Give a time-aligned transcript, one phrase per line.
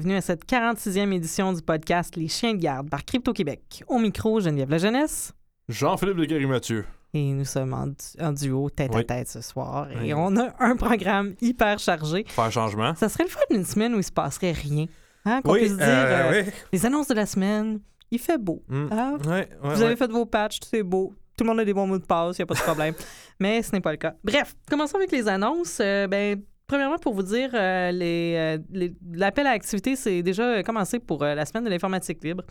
[0.00, 3.82] bienvenue à cette 46e édition du podcast Les Chiens de garde par Crypto-Québec.
[3.88, 5.32] Au micro, Geneviève La Jeunesse.
[5.68, 6.84] Jean-Philippe de Guéry-Mathieu.
[7.14, 9.90] Et nous sommes en, du- en duo tête à tête ce soir.
[9.90, 10.14] Et Oui.
[10.14, 12.24] on a un programme hyper chargé.
[12.28, 12.94] Faire changement.
[12.94, 14.86] Ça serait le fun d'une semaine où il se passerait rien.
[15.24, 17.80] Hein, Qu'on oui, puisse dire euh, euh, les annonces de la semaine,
[18.12, 18.62] il fait beau.
[18.68, 18.86] Mm.
[18.92, 21.12] Ah, ouais, Vous avez fait vos patchs, c'est beau.
[21.36, 22.94] Tout le monde a des bons mots de passe, il n'y a pas de problème.
[23.40, 24.14] Mais ce n'est pas le cas.
[24.22, 25.78] Bref, commençons avec les annonces.
[25.80, 31.00] Euh, ben, premièrement, pour vous dire, euh, euh, les- l'appel à activité, c'est déjà commencé
[31.00, 32.44] pour euh, la semaine de l'informatique libre.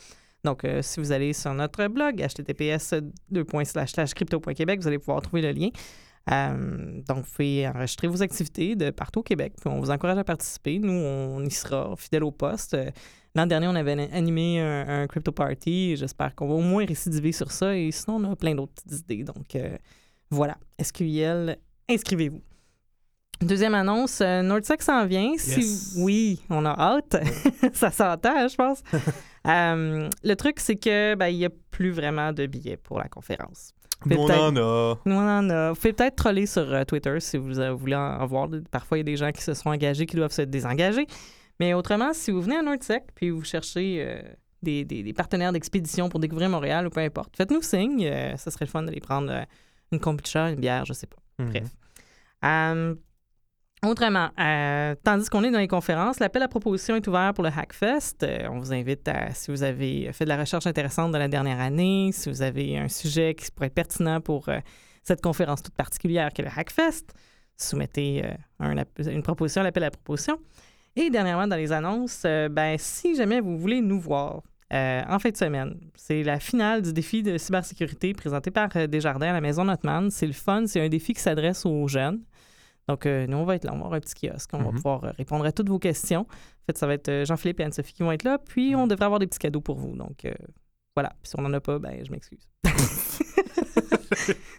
[0.44, 2.94] Donc, si vous allez sur notre blog, https
[4.14, 5.70] crypto.québec, vous allez pouvoir trouver le lien.
[7.08, 9.54] Donc, vous pouvez enregistrer vos activités de partout au Québec.
[9.60, 10.78] Puis on vous encourage à participer.
[10.80, 12.78] Nous, on y sera fidèles au poste.
[13.36, 15.96] L'an dernier, on avait animé un, un crypto party.
[15.98, 17.76] J'espère qu'on va au moins récidiver sur ça.
[17.76, 19.24] Et sinon, on a plein d'autres petites idées.
[19.24, 19.58] Donc,
[20.30, 20.56] voilà.
[20.82, 21.58] SQL,
[21.90, 22.42] inscrivez-vous?
[23.42, 24.42] Deuxième annonce, euh,
[24.80, 25.34] s'en vient.
[25.38, 25.94] Si-.
[25.98, 27.18] Oui, on a hâte.
[27.74, 28.82] ça s'entend, je pense.
[29.46, 33.08] Euh, le truc, c'est que ben, il n'y a plus vraiment de billets pour la
[33.08, 33.72] conférence.
[34.06, 35.00] Nous, on en a.
[35.06, 35.70] Nous, on en a.
[35.70, 38.50] Vous pouvez peut-être troller sur euh, Twitter si vous euh, voulez en voir.
[38.72, 41.08] Parfois, il y a des gens qui se sont engagés qui doivent se désengager.
[41.62, 44.22] Mais autrement, si vous venez à Nordsec puis vous cherchez
[44.62, 48.12] des, des- des partenaires d'expédition pour découvrir Montréal ou peu importe, faites-nous signe.
[48.36, 49.32] ça serait le fun d'aller prendre
[49.94, 51.16] une kombucha, une bière, je sais pas.
[51.42, 51.50] Mhm.
[51.52, 51.70] Bref.
[53.86, 57.52] Autrement, euh, tandis qu'on est dans les conférences, l'appel à proposition est ouvert pour le
[57.56, 58.24] Hackfest.
[58.24, 61.28] Euh, on vous invite à, si vous avez fait de la recherche intéressante dans la
[61.28, 64.60] dernière année, si vous avez un sujet qui pourrait être pertinent pour euh,
[65.04, 67.14] cette conférence toute particulière qu'est le Hackfest,
[67.56, 68.24] soumettez
[68.60, 70.38] une proposition, l'appel à proposition.
[70.96, 75.38] Et dernièrement, dans les annonces, ben, si jamais vous voulez nous voir en fin de
[75.38, 80.12] semaine, c'est la finale du défi de cybersécurité présenté par Desjardins à la Maison Notman.
[80.12, 82.22] C'est le fun, c'est un défi qui s'adresse aux jeunes.
[82.88, 84.66] Donc, euh, nous, on va être là, on va avoir un petit kiosque, on va
[84.66, 84.76] Mhm.
[84.76, 86.22] pouvoir euh, répondre à toutes vos questions.
[86.22, 88.88] En fait, ça va être euh, Jean-Philippe et Anne-Sophie qui vont être là, puis on
[88.88, 89.96] devrait avoir des petits cadeaux pour vous.
[89.96, 90.32] Donc, euh,
[90.96, 91.10] voilà.
[91.22, 92.48] Puis si on n'en a pas, ben, je m'excuse.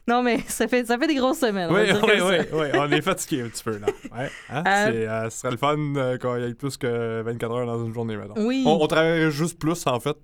[0.06, 1.70] non, mais ça fait, ça fait des grosses semaines.
[1.70, 3.86] Oui, oui, oui, on est fatigué un petit peu, là.
[4.16, 4.62] Ouais, hein?
[4.66, 7.66] Euh, euh, ce serait le fun euh, quand il y ait plus que 24 heures
[7.66, 8.34] dans une journée, maintenant.
[8.38, 8.64] Oui.
[8.66, 10.16] On, on travaillerait juste plus, en fait.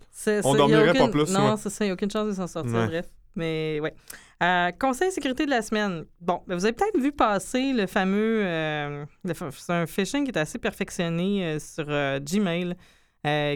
[0.45, 1.57] On dormirait pas plus, Non, ouais.
[1.59, 2.87] c'est ça, il n'y a aucune chance de s'en sortir, Ouais.
[2.87, 3.07] bref.
[3.37, 3.95] Mais ouais.
[4.43, 6.05] Euh, conseil sécurité de la semaine.
[6.21, 8.45] Bon, ben, vous avez peut-être vu passer le fameux.
[8.45, 12.75] euh, c'est un phishing qui est assez perfectionné euh, sur euh, Gmail.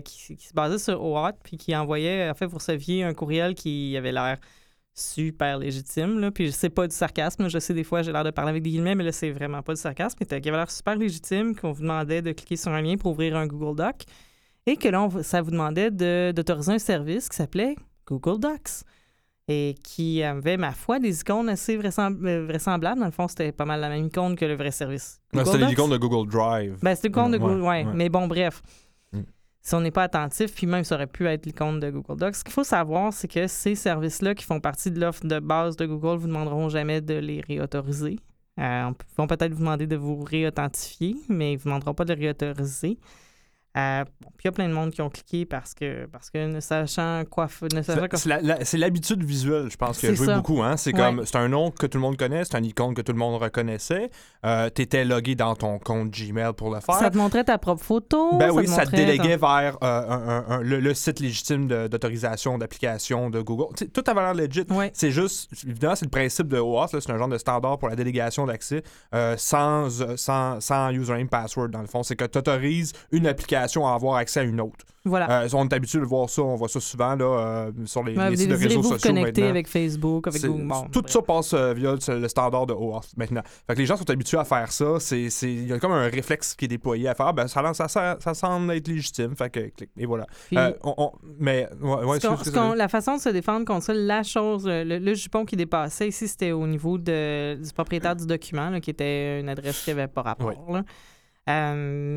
[0.05, 3.97] qui, se basait sur OAuth, puis qui envoyait, en fait, vous receviez un courriel qui
[3.97, 4.39] avait l'air
[4.95, 6.19] super légitime.
[6.21, 6.31] Là.
[6.31, 7.49] Puis c'est pas du sarcasme.
[7.49, 9.63] Je sais, des fois, j'ai l'air de parler avec des guillemets, mais là, c'est vraiment
[9.63, 10.19] pas du sarcasme.
[10.19, 13.37] Qui avait l'air super légitime, qu'on vous demandait de cliquer sur un lien pour ouvrir
[13.37, 14.05] un Google Doc.
[14.67, 18.85] Et que là, ça vous demandait de- d'autoriser un service qui s'appelait Google Docs.
[19.51, 23.01] Et qui avait, ma foi, des icônes assez euh, vraisemblables.
[23.01, 25.21] Dans le fond, c'était pas mal la même icône que le vrai service.
[25.33, 26.77] Google C'était l'icône de Google Drive.
[26.83, 27.85] Ben, c'est l'icône de Google, ouais.
[27.85, 27.87] ouais.
[27.95, 28.63] Mais bon, bref.
[29.13, 29.21] Mm.
[29.63, 32.37] Si on n'est pas attentif, puis même ça aurait pu être l'icône de Google Docs,
[32.37, 35.77] ce qu'il faut savoir, c'est que ces services-là qui font partie de l'offre de base
[35.77, 38.19] de Google vous demanderont jamais de les réautoriser.
[38.59, 42.05] Euh, ils vont peut-être vous demander de vous réauthentifier, mais ils ne vous demanderont pas
[42.05, 42.99] de les réautoriser.
[43.79, 46.31] Euh, bon, puis il y a plein de monde qui ont cliqué parce que, parce
[46.31, 50.27] que ne sachant quoi ne sachant C'est- quoi l'habitude visuelle, je pense, qui a joué
[50.27, 50.37] ça.
[50.37, 50.63] beaucoup.
[50.63, 50.77] Hein?
[50.77, 50.99] C'est Ouais.
[51.01, 53.19] comme, c'est un nom que tout le monde connaît, c'est un icône que tout le
[53.19, 54.11] monde reconnaissait.
[54.45, 56.97] Euh, T'étais logué dans ton compte Gmail pour le faire.
[56.97, 58.37] Ça te montrait ta propre photo.
[58.37, 61.67] Ben oui, te ça te déléguait vers euh, un- un- un- le, le site légitime
[61.69, 63.75] d'autorisation d'application de Google.
[63.77, 64.65] Tu sais, tout avait l'air legit.
[64.71, 64.91] Ouais.
[64.95, 67.97] C'est juste, évidemment, c'est le principe de OAuth, c'est un genre de standard pour la
[67.97, 68.83] délégation d'accès
[69.15, 72.03] euh, sans, euh, sans, sans username password, dans le fond.
[72.03, 74.85] C'est que tu autorises une application à avoir accès à une autre.
[75.05, 75.45] Voilà.
[75.45, 78.15] Euh, on est habitué de voir ça, on voit ça souvent là, euh, sur les,
[78.15, 79.51] Ouais, les sites de réseaux vous sociaux connecter maintenant.
[79.51, 80.65] avec Facebook, avec Google?
[80.67, 81.13] Bon, tout bref.
[81.13, 83.41] ça passe euh, via le standard de OAuth maintenant.
[83.67, 84.97] Fait que les gens sont habitués à faire ça.
[85.13, 87.33] Il y a comme un réflexe qui est déployé à faire.
[87.33, 89.35] Ben, ça, ça, ça, ça semble être légitime.
[89.35, 89.71] Fait que.
[89.97, 90.27] Et voilà.
[90.49, 93.21] Puis- Euh, on- on- mais, ouais, ouais, Ce qu'on- excuse- ce qu'on- la façon de
[93.21, 96.67] se défendre contre ça, la chose, euh, le, le jupon qui dépassait ici, c'était au
[96.67, 100.71] niveau de, du propriétaire du document, là, qui était une adresse qui n'avait pas rapport.
[100.71, 100.83] là.
[101.49, 101.75] Euh,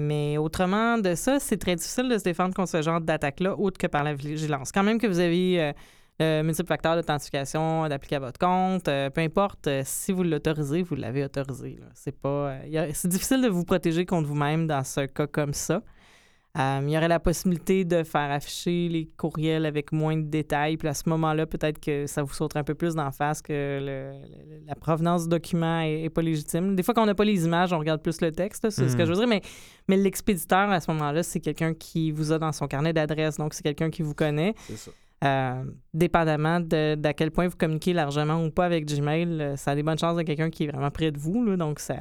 [0.07, 3.77] mais autrement de ça, c'est très difficile de se défendre contre ce genre d'attaque-là, autre
[3.77, 4.71] que par la vigilance.
[4.71, 5.73] Quand même que vous avez euh,
[6.21, 10.83] euh, multiples facteurs d'authentification d'appliquer à votre compte, euh, peu importe, euh, si vous l'autorisez,
[10.83, 11.79] vous l'avez autorisé.
[11.93, 15.81] C'est pas, euh, c'est difficile de vous protéger contre vous-même dans ce cas comme ça.
[16.59, 20.75] Euh, il y aurait la possibilité de faire afficher les courriels avec moins de détails.
[20.75, 23.53] Puis à ce moment-là, peut-être que ça vous sauterait un peu plus d'en face que
[23.53, 26.75] le- le- la provenance du document est, est pas légitime.
[26.75, 28.97] Des fois, quand on n'a pas les images, on regarde plus le texte, c'est ce
[28.97, 29.07] que Mhm.
[29.07, 29.27] je veux dire.
[29.29, 29.41] Mais,
[29.87, 33.37] mais l'expéditeur, à ce moment-là, c'est quelqu'un qui vous a dans son carnet d'adresse.
[33.37, 34.53] Donc, c'est quelqu'un qui vous connaît.
[34.67, 34.91] C'est ça.
[35.23, 35.63] Euh,
[35.93, 39.75] dépendamment de, d'à quel point vous communiquez largement ou pas avec Gmail, euh, ça a
[39.75, 41.45] des bonnes chances de quelqu'un qui est vraiment près de vous.
[41.45, 41.55] là.
[41.55, 41.95] donc, ça,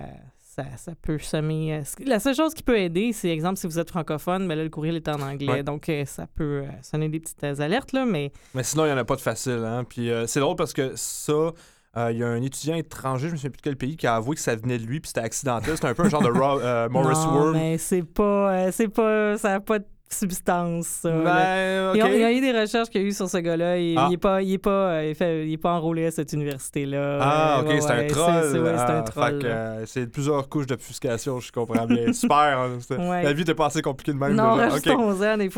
[0.76, 1.74] ça peut semer.
[1.74, 4.64] euh, la seule chose qui peut aider, c'est, exemple, si vous êtes francophone, ben là,
[4.64, 5.52] le courriel est en anglais.
[5.52, 5.62] Ouais.
[5.62, 8.94] Donc, euh, ça peut euh, sonner des petites alertes, là, mais Mais sinon, il n'y
[8.94, 9.62] en a pas de facile.
[9.66, 9.84] Hein?
[9.88, 13.26] Puis euh, c'est drôle parce que ça, euh, il y a un étudiant étranger, je
[13.28, 15.00] ne me souviens plus de quel pays, qui a avoué que ça venait de lui,
[15.00, 15.74] puis c'était accidentel.
[15.74, 17.52] C'était un peu un genre de Ro- euh, Morris non, Worm.
[17.52, 21.00] mais c'est pas, euh, c'est pas, ça n'a pas de substance.
[21.04, 22.10] Ben, Il y a- ok.
[22.14, 23.78] il y a eu des recherches qu'il y a eu sur ce gars-là.
[23.78, 24.06] Il, Ah.
[24.10, 26.32] il est pas, il est pas, euh, il fait- il est pas enrôlé à cette
[26.32, 27.18] université-là.
[27.20, 28.32] Ah, ok, ouais, c'est un troll.
[28.52, 29.40] C'est ouais, c'est un Ah, troll.
[29.44, 32.12] euh, c'est plusieurs couches d'obfuscation, je comprends bien.
[32.12, 32.36] Super.
[32.58, 33.22] hein, Ouais.
[33.22, 34.34] La vie n'était pas assez compliquée de même.
[34.34, 34.70] non, Bon.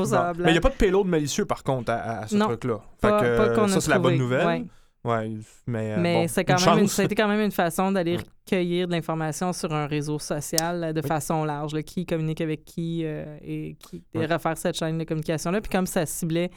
[0.04, 0.32] semblants.
[0.44, 2.80] Mais il n'y a pas de payload malicieux, par contre, à, à ce truc-là.
[3.00, 4.64] Fait que, pas ça, c'est la bonne nouvelle.
[5.04, 5.32] Ouais.
[5.66, 7.50] Mais, euh, Mais bon, c'est quand une même une, ça a été quand même une
[7.50, 11.08] façon d'aller recueillir de l'information sur un réseau social euh, de Oui.
[11.08, 15.04] façon large, là, qui communique avec qui euh, et, qui, et refaire cette chaîne de
[15.04, 15.60] communication-là.
[15.60, 16.50] Puis comme ça ciblait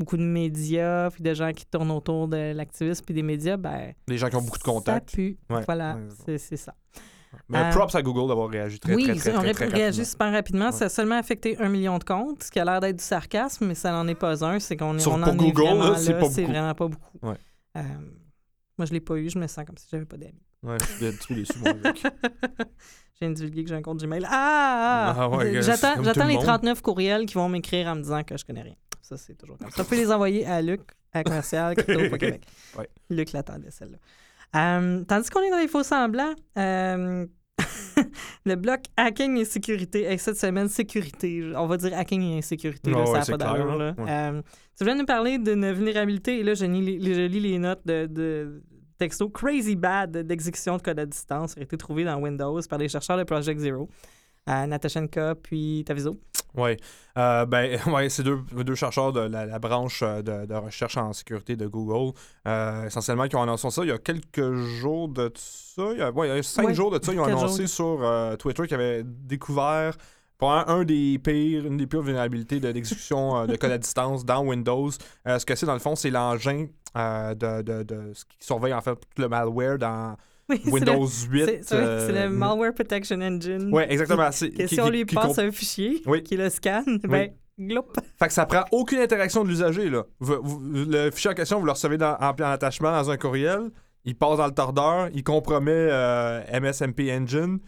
[0.00, 3.92] beaucoup de médias, puis de gens qui tournent autour de l'activisme, puis des médias, ben
[4.08, 5.10] Les gens qui ont beaucoup de contacts.
[5.10, 5.38] Ça pue.
[5.48, 5.62] Ouais.
[5.64, 5.96] Voilà,
[6.26, 6.36] Ouais.
[6.38, 6.74] c'est ça.
[7.48, 10.00] Mais Euh, props à Google d'avoir réagi très, oui, très, très, ont très, très, réagi
[10.00, 10.04] rapidement.
[10.04, 10.66] super rapidement.
[10.66, 10.72] Ouais.
[10.72, 13.66] Ça a seulement affecté un million de comptes, ce qui a l'air d'être du sarcasme,
[13.66, 14.58] mais ça n'en est pas un.
[14.60, 16.46] C'est qu'on est, on en Google, vraiment là, c'est là, pas beaucoup.
[16.46, 17.18] vraiment pas beaucoup.
[17.22, 17.34] Ouais.
[17.76, 17.82] Euh,
[18.78, 19.28] moi, je l'ai pas eu.
[19.28, 20.42] Je me sens comme si j'avais pas d'amis.
[20.62, 22.02] Ouais, je suis peu déçu, moi, avec.
[23.20, 24.26] J'ai divulgué que j'ai un compte Gmail.
[24.28, 25.14] Ah!
[25.16, 26.44] Ah ouais, j'attends comme j'attends le les monde.
[26.44, 28.74] 39 courriels qui vont m'écrire en me disant que je connais rien.
[29.02, 29.82] Ça, c'est toujours comme ça.
[29.82, 30.80] Vous pouvez les envoyer à Luc,
[31.12, 32.42] à commercial, crypto.québec.
[32.76, 32.88] Ouais.
[33.10, 33.98] Luc l'attendait, celle-là.
[34.56, 37.26] Euh, tandis qu'on est dans les faux semblants, euh,
[38.44, 40.02] le bloc hacking et sécurité.
[40.04, 41.52] Hey, cette semaine, sécurité.
[41.56, 42.90] On va dire hacking et insécurité.
[42.90, 43.76] là, Ah ça n'a pas d'allure.
[43.76, 43.94] là.
[43.96, 44.02] là.
[44.04, 44.10] Ouais.
[44.38, 44.42] Euh,
[44.76, 46.40] tu viens de nous parler d'une vulnérabilité.
[46.40, 48.62] Et là, je lis, les- je lis les notes de, de
[48.98, 52.88] texto Crazy Bad d'exécution de code à distance a été trouvé dans Windows par les
[52.88, 53.88] chercheurs de Project Zero.
[54.48, 56.16] Euh, Natashenka puis Taviso.
[56.56, 56.76] Oui.
[57.18, 60.96] Euh, ben, ouais, c'est deux, deux chercheurs de la, la branche euh, de, de recherche
[60.96, 62.12] en sécurité de Google,
[62.46, 65.82] euh, essentiellement, qui ont annoncé ça il y a quelques jours de ça.
[65.92, 67.66] Il y a, ouais, il y a cinq Ouais, jours de ça, ils ont annoncé
[67.66, 67.68] jours.
[67.68, 69.96] sur euh, Twitter qu'ils avaient découvert
[70.40, 74.44] un, des pires, une des pires vulnérabilités de l'exécution euh, de code à distance dans
[74.44, 74.90] Windows.
[75.26, 78.82] Ce que c'est, dans le fond, c'est l'engin de, de, de ce qui surveille en
[78.82, 80.16] fait tout le malware dans
[80.48, 81.44] Oui, le- Windows 8.
[81.46, 83.70] C'est c'est euh, le Malware Protection Engine.
[83.72, 84.28] Ouais, exactement.
[84.28, 86.22] Que qui- si on lui qui passe un fichier, Oui.
[86.22, 87.30] qui le scanne, ben.
[88.18, 89.88] Fait que ça prend aucune interaction de l'usager.
[89.88, 93.70] le fichier en question, vous le recevez dans- en, en attachement dans un courriel,
[94.04, 97.58] il passe dans le tordeur, il compromet euh, MSMP Engine,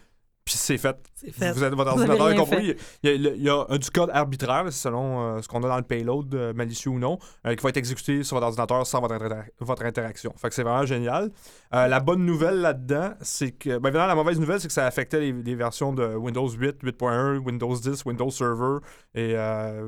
[0.47, 0.95] puis c'est fait.
[1.33, 1.51] Fait.
[1.51, 2.75] Vous êtes, votre Vous ordinateur est compris.
[3.03, 5.83] Il y a, il y du code arbitraire, selon euh, ce qu'on a dans le
[5.83, 9.15] payload, euh, malicieux ou non, euh, qui va être exécuté sur votre ordinateur sans votre,
[9.15, 10.33] inter- votre interaction.
[10.37, 11.31] Fait que c'est vraiment génial.
[11.71, 13.77] La bonne nouvelle là-dedans, c'est que.
[13.77, 16.81] Ben, évidemment, la mauvaise nouvelle, c'est que ça affectait les, les versions de Windows 8,
[16.81, 18.77] 8.1, Windows 10, Windows Server
[19.13, 19.35] et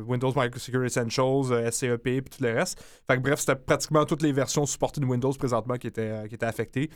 [0.06, 2.84] Windows Microsecurity Essentials, SCEP et tout le reste.
[3.08, 6.36] Fait que bref, c'était pratiquement toutes les versions supportées de Windows présentement qui étaient, qui
[6.36, 6.90] étaient affectées.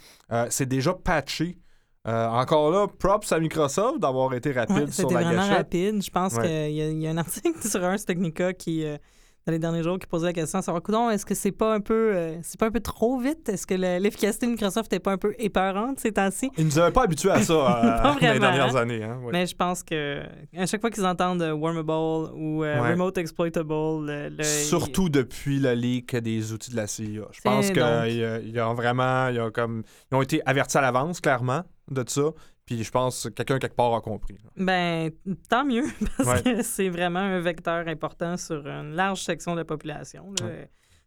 [0.49, 1.57] C'est déjà patché.
[2.05, 5.57] Euh, encore là, props à Microsoft d'avoir été rapide Ouais, sur C'était la vraiment gâchette.
[5.57, 6.03] rapide.
[6.03, 6.41] Je pense Ouais.
[6.41, 8.97] qu'il y, a- il y a un article sur Ars Technica qui, euh,
[9.45, 12.11] dans les derniers jours, qui posait la question savoir, est-ce que c'est pas un peu,
[12.13, 13.47] euh, c'est pas un peu trop vite?
[13.47, 16.49] Est-ce que le- l'efficacité de Microsoft n'est pas un peu épeurante ces temps-ci?
[16.57, 17.53] Ils nous avaient pas habitués à ça
[18.03, 18.81] dans les vraiment, dernières hein.
[18.81, 19.03] années.
[19.03, 19.19] Hein?
[19.23, 19.31] ouais.
[19.31, 20.23] Mais je pense que
[20.57, 22.59] à chaque fois qu'ils entendent Wormable ou.
[22.59, 23.73] Remote Exploitable,
[24.07, 27.27] le- le- Surtout depuis le leak des outils de la CIA.
[27.31, 29.29] Je pense qu'ils ont vraiment.
[29.29, 32.31] Ils ont, comme, ils ont été avertis à l'avance, clairement, de ça.
[32.65, 34.37] Puis je pense que quelqu'un quelque part a compris.
[34.55, 35.11] Ben,
[35.49, 35.83] tant mieux,
[36.17, 36.43] parce Ouais.
[36.43, 40.31] que c'est vraiment un vecteur important sur une large section de la population.
[40.39, 40.47] là.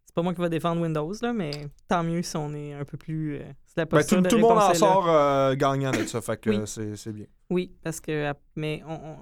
[0.04, 1.50] C'est pas moi qui va défendre Windows, là, mais
[1.88, 3.36] tant mieux si on est un peu plus.
[3.36, 6.20] euh, si la Ben, tout, de tout le monde en sort euh, gagnant de ça.
[6.22, 6.56] Fait que Oui.
[6.56, 7.26] euh, c'est c'est bien.
[7.50, 8.32] Oui, parce que.
[8.54, 9.16] Mais on-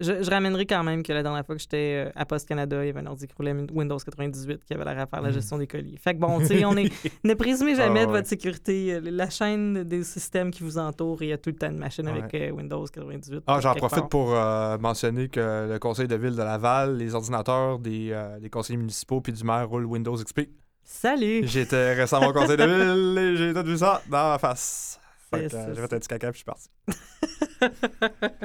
[0.00, 2.82] je, je ramènerai quand même que la dernière fois que j'étais euh, à Post Canada,
[2.84, 5.30] il y avait un ordi qui roulait Windows 98 qui avait l'air à faire la
[5.30, 5.32] Mm.
[5.34, 5.96] gestion des colis.
[5.98, 6.90] Fait que bon, tu sais, on est.
[7.24, 8.16] Ne présumez jamais Ah, de ouais.
[8.18, 8.94] votre sécurité.
[8.94, 11.78] Euh, La chaîne des systèmes qui vous entourent, il y a tout le temps une
[11.78, 12.48] machine avec Ouais.
[12.50, 13.44] euh, Windows 98.
[13.46, 14.08] Ah, j'en profite part.
[14.08, 18.50] pour euh, mentionner que le conseil de ville de Laval, les ordinateurs des, euh, des
[18.50, 20.48] conseillers municipaux puis du maire roulent Windows XP.
[20.82, 21.42] Salut!
[21.46, 22.64] J'étais récemment au conseil de
[23.14, 24.98] ville et j'ai tout vu ça dans ma face.
[25.30, 26.68] Fait que, euh, j'ai fait un petit caca puis je suis parti.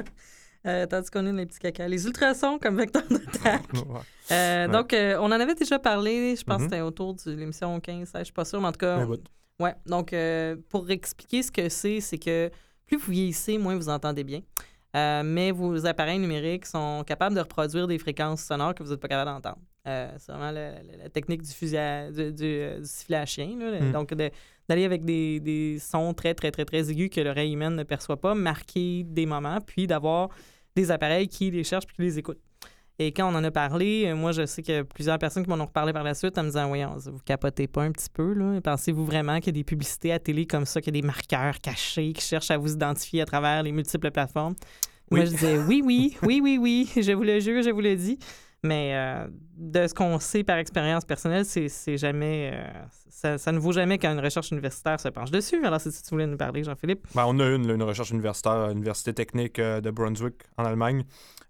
[0.66, 1.88] Euh, tandis qu'on est dans les petits caca.
[1.88, 3.62] Les ultrasons comme vecteur d'attaque.
[3.74, 4.00] Ouais.
[4.32, 4.72] Euh, Ouais.
[4.72, 6.66] Donc, euh, on en avait déjà parlé, je pense Mhm.
[6.68, 9.06] que c'était autour de l'émission 15, je suis pas sûre, mais en tout cas, Un
[9.06, 9.20] bout.
[9.58, 12.50] Ouais, donc euh, pour expliquer ce que c'est, c'est que
[12.86, 14.40] plus vous vieillissez, moins vous entendez bien.
[14.96, 19.00] Euh, mais vos appareils numériques sont capables de reproduire des fréquences sonores que vous n'êtes
[19.00, 19.58] pas capable d'entendre.
[19.86, 23.56] Euh, c'est vraiment la technique du, fusil à- du, du, euh, du sifflet à chien.
[23.58, 23.80] là.
[23.80, 23.92] Mm.
[23.92, 24.30] Donc, de-
[24.70, 28.20] d'aller avec des, des sons très, très, très, très aigus que l'oreille humaine ne perçoit
[28.20, 30.28] pas, marquer des moments, puis d'avoir
[30.76, 32.40] des appareils qui les cherchent puis qui les écoutent.
[33.00, 35.58] Et quand on en a parlé, euh, moi, je sais que plusieurs personnes qui m'en
[35.58, 38.32] ont reparlé par la suite en me disant Voyons, vous capotez pas un petit peu,
[38.32, 38.60] là.
[38.60, 41.06] Pensez-vous vraiment qu'il y a des publicités à télé comme ça, qu'il y a des
[41.06, 44.54] marqueurs cachés qui cherchent à vous identifier à travers les multiples plateformes?
[45.10, 47.96] Moi, je disais Oui, oui, oui, oui, oui, je vous le jure, je vous le
[47.96, 48.18] dis.
[48.62, 49.26] Mais euh,
[49.56, 52.52] de ce qu'on sait par expérience personnelle, c'est jamais.
[52.52, 55.64] Euh, ça, ne vaut jamais qu'une recherche universitaire se penche dessus.
[55.64, 57.06] Alors, si tu voulais nous parler, Jean-Philippe?
[57.14, 61.04] Ben, on a une, une recherche universitaire à l'Université technique de Brunswick, en Allemagne.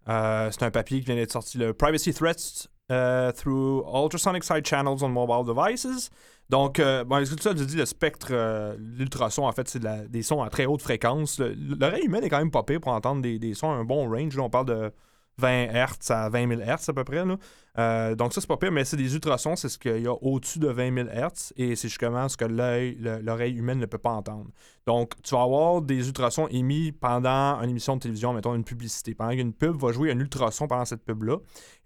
[0.08, 4.98] Euh, c'est un papier qui vient d'être sorti, le Privacy Threats Through Ultrasonic Side Channels
[5.02, 6.10] on Mobile Devices.
[6.48, 10.50] Donc, euh, bon, tu dit, le spectre, euh, l'ultrason, en fait, c'est des sons à
[10.50, 11.38] très haute fréquence.
[11.38, 14.10] L'oreille humaine est quand même pas pire pour entendre des, des sons à un bon
[14.10, 14.36] range.
[14.36, 14.92] Là, on parle de
[15.40, 17.24] 20 Hz à 20 000 Hz à peu près.
[17.24, 17.36] Là.
[17.78, 20.12] Euh, donc ça, c'est pas pire, mais c'est des ultrasons, c'est ce qu'il y a
[20.12, 23.98] au-dessus de 20 000 Hz et c'est justement ce que l'œil, l'oreille humaine ne peut
[23.98, 24.50] pas entendre.
[24.86, 29.14] Donc, tu vas avoir des ultrasons émis pendant une émission de télévision, mettons une publicité.
[29.14, 31.36] Pendant qu'une pub va jouer un ultrason pendant cette pub-là.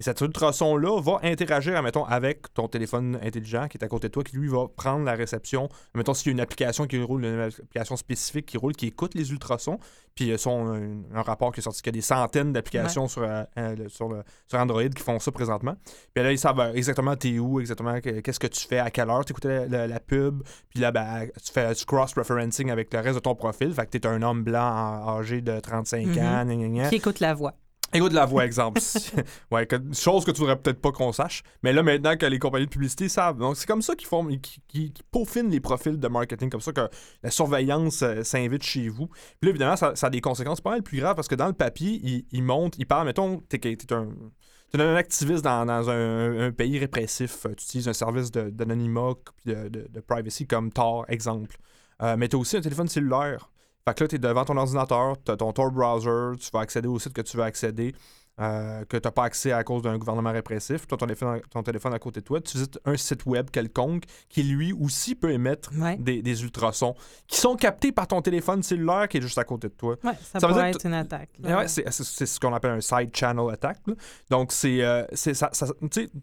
[0.00, 4.12] Et cet ultrason-là va interagir, mettons, avec ton téléphone intelligent qui est à côté de
[4.12, 5.68] toi, qui lui va prendre la réception.
[5.94, 9.14] Mettons, s'il y a une application qui roule, une application spécifique qui roule, qui écoute
[9.14, 9.78] les ultrasons,
[10.14, 13.08] puis il y a un, rapport qui est sorti qu'il y a des centaines d'applications
[13.08, 13.44] sur, euh,
[13.88, 14.08] sur,
[14.46, 15.73] sur Android qui font ça présentement.
[16.14, 19.24] Puis là, ils savent exactement t'es où, exactement qu'est-ce que tu fais, à quelle heure
[19.24, 20.42] tu écoutais la, pub?
[20.70, 23.72] Puis là, ben, tu fais du cross-referencing avec le reste de ton profil.
[23.72, 26.86] Fait que t'es un homme blanc âgé de 35 mm-hmm.
[26.86, 26.88] ans.
[26.88, 27.54] Qui écoute la voix.
[27.94, 28.80] Écoute la voix, exemple.
[29.52, 31.44] ouais, chose que tu voudrais peut-être pas qu'on sache.
[31.62, 33.38] Mais là, maintenant que les compagnies de publicité savent.
[33.38, 34.28] Donc, c'est comme ça qu'ils font,
[35.12, 36.88] peaufinent les profils de marketing, comme ça que
[37.22, 39.06] la surveillance euh, s'invite chez vous.
[39.06, 41.52] Puis là, évidemment, ça, a des conséquences pas mal plus graves parce que dans le
[41.52, 44.08] papier, il, il montre, il parle, mettons, t'es es un
[44.78, 47.42] tu es un activiste dans, un, pays répressif.
[47.42, 49.14] Tu utilises un service d'anonymat
[49.46, 51.56] et de, de, privacy comme Tor, exemple.
[52.02, 53.50] Euh, mais tu as aussi un téléphone cellulaire.
[53.86, 56.60] Fait que là, tu es devant ton ordinateur, tu as ton Tor browser, tu vas
[56.60, 57.94] accéder au site que tu veux accéder.
[58.40, 61.62] Euh, que tu n'as pas accès à cause d'un gouvernement répressif, toi, ton téléphone, ton
[61.62, 65.30] téléphone à côté de toi, tu visites un site web quelconque qui, lui aussi, peut
[65.30, 66.96] émettre des, ultrasons
[67.28, 69.96] qui sont captés par ton téléphone cellulaire qui est juste à côté de toi.
[70.02, 71.30] Ouais, ça, pourrait être une attaque.
[71.44, 73.78] Ouais, c'est ce qu'on appelle un side channel attack.
[74.30, 75.50] Donc, c'est euh, ça,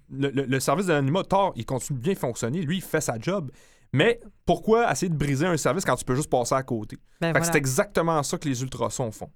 [0.09, 2.61] le, le, service de l'anonymat, Tor, il continue de bien fonctionner.
[2.61, 3.51] Lui, il fait sa job.
[3.93, 6.97] Mais pourquoi essayer de briser un service quand tu peux juste passer à côté?
[7.19, 9.29] Ben c'est exactement ça que les ultrasons font.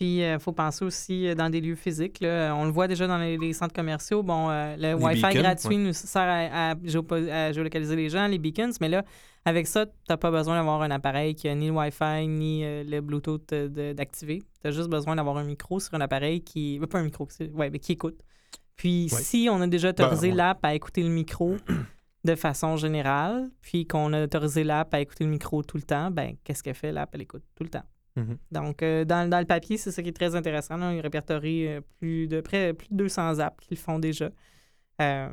[0.00, 2.20] Puis, il euh, faut penser aussi euh, dans des lieux physiques.
[2.22, 4.22] On le voit déjà dans les, centres commerciaux.
[4.22, 6.74] Bon, euh, le Wi-Fi gratuit nous sert à,
[7.52, 8.70] géolocaliser les gens, les beacons.
[8.80, 9.04] Mais là,
[9.44, 12.62] avec ça, tu n'as pas besoin d'avoir un appareil qui a ni le Wi-Fi ni
[12.64, 14.42] le Bluetooth d'activer.
[14.62, 16.80] Tu as juste besoin d'avoir un micro sur un appareil qui.
[16.90, 18.22] Pas un micro, ouais, mais qui écoute.
[18.76, 21.56] Puis, si on a déjà ben, autorisé l'app à écouter le micro
[22.24, 26.10] de façon générale, puis qu'on a autorisé l'app à écouter le micro tout le temps,
[26.10, 27.10] ben qu'est-ce qu'elle fait l'app?
[27.12, 27.84] Elle écoute tout le temps.
[28.16, 28.38] Mhm.
[28.50, 30.76] Donc, euh, dans, le papier, c'est ça qui est très intéressant.
[30.76, 30.92] Là.
[30.94, 34.30] Ils répertorient euh, plus de près plus de 200 apps qu'ils font déjà.
[35.00, 35.30] Euh,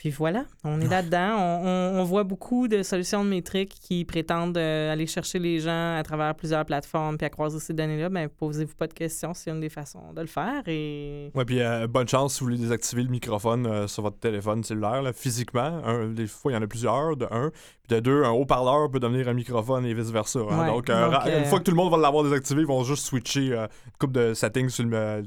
[0.00, 1.36] puis voilà, on est là-dedans.
[1.62, 6.34] On, voit beaucoup de solutions de métriques qui prétendent aller chercher les gens à travers
[6.34, 8.08] plusieurs plateformes puis à croiser ces données-là.
[8.08, 10.62] Bien, posez-vous pas de questions, c'est une des façons de le faire.
[10.68, 11.30] Et...
[11.34, 15.82] Oui, puis bonne chance si vous voulez désactiver le microphone sur votre téléphone cellulaire, physiquement.
[16.08, 17.52] des fois, il y en a plusieurs, de un
[17.90, 20.40] de deux, un haut-parleur peut devenir un microphone et vice-versa.
[20.50, 20.66] Hein.
[20.68, 23.52] donc, euh, une fois que tout le monde va l'avoir désactivé, ils vont juste switcher
[23.52, 25.22] euh, une coupe de settings sur le,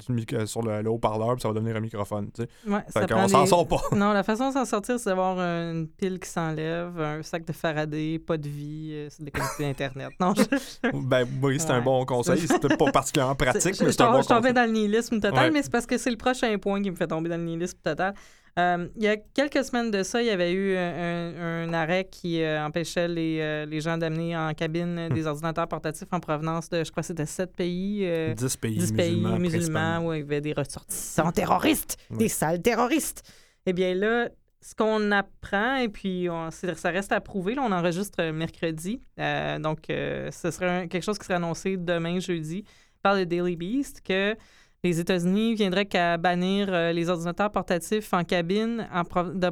[0.45, 2.29] sur le, haut-parleur, puis ça va devenir un microphone.
[2.33, 3.27] Tu sais.
[3.27, 3.81] s'en sort pas.
[3.93, 8.19] Non, la façon s'en sortir, c'est d'avoir une pile qui s'enlève, un sac de Faraday,
[8.19, 10.11] pas de vie, euh, c'est déconnecter Internet.
[10.19, 10.33] Non,
[10.93, 12.39] ben oui, c'est un bon conseil.
[12.47, 14.23] C'est pas particulièrement pratique, mais c'est un bon conseil.
[14.23, 16.91] Je tombais dans le nihilisme total, mais c'est parce que c'est le prochain point qui
[16.91, 18.13] me fait tomber dans le nihilisme total.
[18.59, 22.41] Euh, il y a quelques semaines de ça, il y avait eu un, arrêt qui
[22.41, 25.13] euh, empêchait les, euh, les gens d'amener en cabine hmm.
[25.13, 28.07] des ordinateurs portatifs en provenance de, je crois c'était sept pays.
[28.35, 32.61] 10 pays, 10 pays musulmans, musulmans où il y avait des ressortissants terroristes, des sales
[32.61, 33.23] terroristes.
[33.65, 34.29] Eh bien là,
[34.63, 40.49] ce qu'on apprend, et puis ça reste à prouver, là, on enregistre mercredi, donc ce
[40.51, 42.63] serait quelque chose qui serait annoncé demain, jeudi,
[43.01, 44.35] par le Daily Beast, que
[44.83, 48.87] les États-Unis viendraient qu'à bannir euh, les ordinateurs portatifs en cabine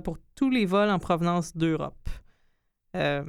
[0.03, 2.09] pour tous les vols en provenance d'Europe.
[2.95, 3.23] Euh,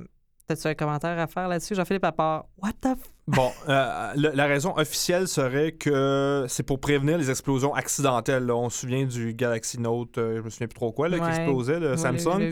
[0.49, 2.89] As-tu un commentaire à faire là-dessus, Jean-Philippe, à part What the
[3.29, 8.51] Bon, euh, la raison officielle serait que c'est pour prévenir les explosions accidentelles.
[8.51, 11.29] On se souvient du Galaxy Note, euh, je me souviens plus trop quoi, là, qui
[11.29, 12.51] explosait, le Samsung.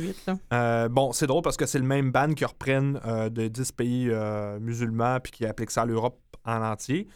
[0.90, 3.00] bon, c'est drôle parce que c'est le même ban qui reprennent
[3.30, 4.10] de 10 pays
[4.60, 7.08] musulmans puis qui appliquent ça à l'Europe en entier.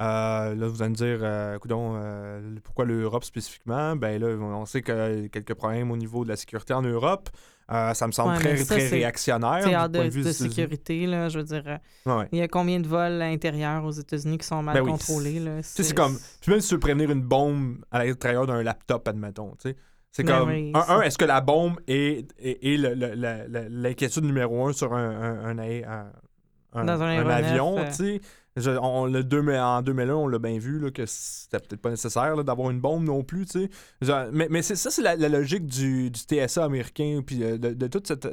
[0.00, 3.94] Euh, là, vous allez me dire, euh, euh, pourquoi l'Europe spécifiquement?
[3.94, 6.82] Ben là, on sait qu'il y a quelques problèmes au niveau de la sécurité en
[6.82, 7.28] Europe.
[7.72, 9.60] Euh, ça me semble Ouais, très, mais ça, très c'est réactionnaire.
[9.62, 11.62] Point de, de de sécurité, là, je veux dire.
[11.66, 12.28] euh, Ouais.
[12.32, 15.40] Il y a combien de vols intérieurs aux États-Unis qui sont mal Ben oui, contrôlés?
[15.62, 16.18] C'est comme.
[16.40, 19.54] Puis même si tu veux prévenir une bombe à l'intérieur d'un laptop, admettons.
[20.14, 20.48] C'est Ben comme.
[20.50, 22.76] oui, un, c'est- un, est-ce que la bombe est, est,
[23.70, 25.58] l'inquiétude numéro un sur un, un,
[26.74, 27.84] un, Dans avion, euh.
[27.88, 28.20] tu sais?
[28.56, 32.44] On, le deux- en 2001, on l'a bien vu là, que c'était peut-être pas nécessaire
[32.44, 33.46] d'avoir une bombe non plus.
[33.46, 33.68] tu
[34.02, 34.30] sais.
[34.32, 38.06] Mais mais ça, c'est la, logique du, du TSA américain, puis euh, de, de toute
[38.06, 38.28] cette,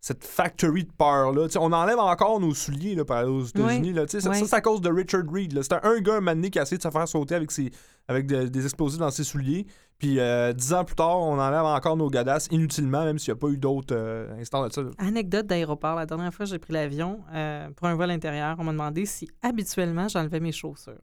[0.00, 1.46] cette factory de peur-là.
[1.58, 3.94] On enlève encore nos souliers là, par aux États-Unis.
[4.08, 4.38] ça, oui.
[4.38, 5.52] ça, c'est à cause de Richard Reed.
[5.52, 5.62] là.
[5.62, 7.70] C'était un gars un qui a essayé de se faire sauter avec, ses,
[8.08, 9.66] avec de- des explosifs dans ses souliers.
[9.98, 13.38] Puis euh, dix ans plus tard, on enlève encore nos gadasses inutilement, même s'il n'y
[13.38, 14.80] a pas eu d'autres euh, instants de ça.
[14.96, 15.94] Anecdote d'aéroport.
[15.94, 19.28] La dernière fois j'ai pris l'avion euh, pour un vol intérieur, on m'a demandé si
[19.42, 21.02] habituellement j'enlevais mes chaussures.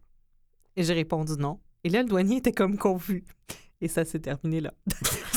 [0.75, 1.59] Et j'ai répondu non.
[1.83, 3.23] Et là, le douanier était comme confus.
[3.79, 4.73] Et ça s'est terminé là.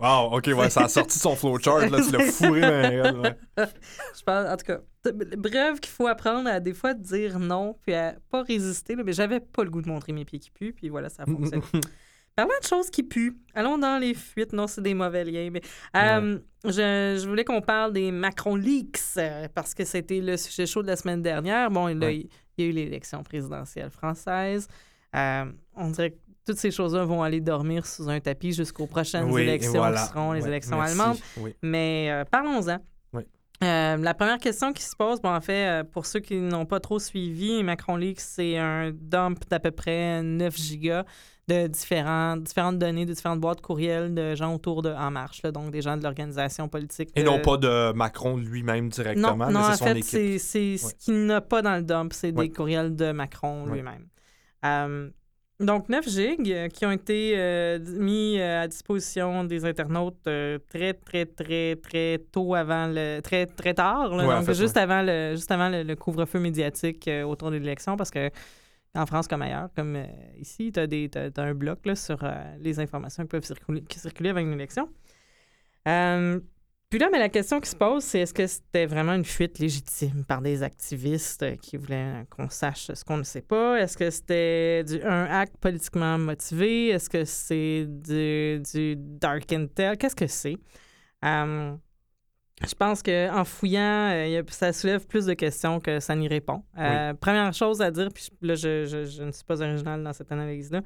[0.00, 3.36] Wow, ok, ouais, ça a sorti son flowchart, là, tu l'as fourré dans ouais.
[3.58, 4.78] Je pense, en tout cas,
[5.36, 8.94] bref, qu'il faut apprendre à des fois dire non, puis à pas résister.
[8.96, 11.22] là, mais j'avais pas le goût de montrer mes pieds qui puent, puis voilà, ça
[11.24, 11.62] a fonctionné.
[12.36, 14.52] Parlant de choses qui puent, allons dans les fuites.
[14.52, 15.50] Non, c'est des mauvais liens.
[15.52, 15.60] Mais,
[15.96, 16.70] euh, je,
[17.22, 20.88] je voulais qu'on parle des Macron Leaks euh, parce que c'était le sujet chaud de
[20.88, 21.70] la semaine dernière.
[21.70, 22.16] Bon, là, Ouais.
[22.16, 24.66] il il y a eu l'élection présidentielle française.
[25.14, 25.44] Euh,
[25.76, 29.42] on dirait que toutes ces choses-là vont aller dormir sous un tapis jusqu'aux prochaines Oui,
[29.42, 30.02] élections voilà.
[30.02, 30.92] qui seront les élections merci.
[31.00, 31.16] allemandes.
[31.38, 31.54] Oui.
[31.62, 32.78] Mais euh, parlons-en.
[33.62, 36.66] Euh, la première question qui se pose, bon, en fait, euh, pour ceux qui n'ont
[36.66, 41.04] pas trop suivi, Macron Leaks, c'est un dump d'à peu près 9 gigas
[41.46, 45.52] de différents, différentes données, de différentes boîtes courriels de gens autour de En Marche, là,
[45.52, 47.10] donc des gens de l'organisation politique.
[47.14, 50.76] Et non pas de Macron lui-même directement, non, mais non, c'est en son fait, c'est
[50.76, 52.48] ce qu'il n'a pas dans le dump, c'est Ouais.
[52.48, 53.74] des courriels de Macron Ouais.
[53.74, 54.08] lui-même.
[54.66, 55.08] Euh,
[55.60, 60.58] donc, 9 gigs euh, qui ont été euh, mis euh, à disposition des internautes euh,
[60.68, 63.20] très, très, très, très tôt avant le.
[63.20, 64.16] très, très tard.
[64.16, 64.26] là.
[64.26, 67.96] Ouais, donc, juste, avant le, juste avant le, le couvre-feu médiatique euh, autour de l'élection,
[67.96, 68.30] parce que
[68.96, 69.96] en France comme ailleurs, comme
[70.38, 72.24] ici, tu as, un bloc là, sur
[72.60, 74.88] les informations qui peuvent circuler, qui circuler avec une élection.
[76.94, 79.58] Puis là, mais la question qui se pose, c'est est-ce que c'était vraiment une fuite
[79.58, 83.80] légitime par des activistes qui voulaient qu'on sache ce qu'on ne sait pas?
[83.80, 86.90] Est-ce que c'était du, un acte politiquement motivé?
[86.90, 89.96] Est-ce que c'est du, du dark intel?
[89.98, 90.54] Qu'est-ce que c'est?
[91.24, 91.74] Euh,
[92.64, 96.62] je pense qu'en fouillant, euh, ça soulève plus de questions que ça n'y répond.
[96.78, 100.12] Euh, Première chose à dire, puis là, je, je- je ne suis pas original dans
[100.12, 100.80] cette analyse-là,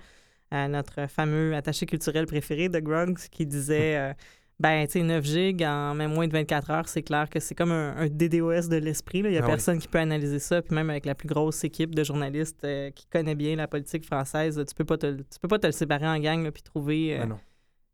[0.54, 4.14] euh, notre fameux attaché culturel préféré de Gruggs qui disait
[4.60, 7.54] ben, tu sais, 9 gigs en même moins de 24 heures, c'est clair que c'est
[7.54, 9.22] comme un, un DDoS de l'esprit.
[9.22, 9.28] là.
[9.28, 9.52] Il n'y a Ah oui.
[9.52, 10.60] personne qui peut analyser ça.
[10.62, 14.04] Puis même avec la plus grosse équipe de journalistes euh, qui connaît bien la politique
[14.04, 16.62] française, tu peux pas te, tu peux pas te le séparer en gang là, puis
[16.62, 17.18] trouver.
[17.20, 17.38] euh, non.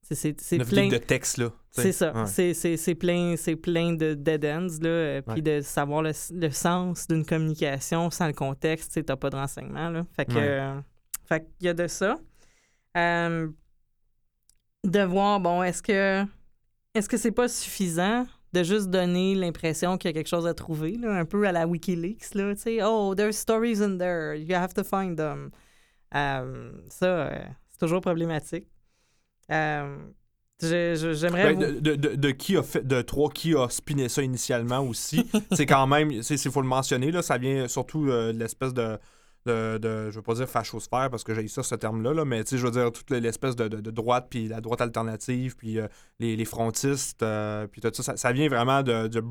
[0.03, 0.89] c'est- c'est c'est 9 plein.
[0.89, 1.51] de texte, là.
[1.71, 2.13] C'est ça.
[2.15, 2.27] Ouais.
[2.27, 6.13] C'est- C'est c'est plein, c'est plein de dead ends, là, euh, puis de savoir le,
[6.33, 9.91] le sens d'une communication sans le contexte, tu n'as pas de renseignements.
[9.91, 10.07] Là.
[10.15, 10.41] Fait que, Ouais.
[10.43, 10.81] euh,
[11.27, 12.17] fait qu'il y a de ça.
[14.85, 16.25] De voir, bon, est-ce que
[16.95, 20.55] est-ce que c'est pas suffisant de juste donner l'impression qu'il y a quelque chose à
[20.55, 24.37] trouver, là, un peu à la Wikileaks, là, tu sais, oh, there's stories in there,
[24.39, 25.51] you have to find them.
[26.15, 27.39] Euh, ça, euh,
[27.71, 28.69] c'est toujours problématique.
[29.51, 29.97] Euh,
[30.61, 34.79] J'aimerais Ben, vous- de, de, qui a fait de trois qui a spiné ça initialement
[34.81, 38.97] aussi c'est quand même il faut le mentionner là ça vient surtout de l'espèce de
[39.47, 42.25] de, de- je veux pas dire fachosphère parce que j'ai ça ce terme là, là
[42.25, 44.81] mais tu sais je veux dire toute l'espèce de, de, de droite puis la droite
[44.81, 45.87] alternative puis euh,
[46.19, 49.23] les, les frontistes euh, puis tout ça, ça ça vient vraiment de, de-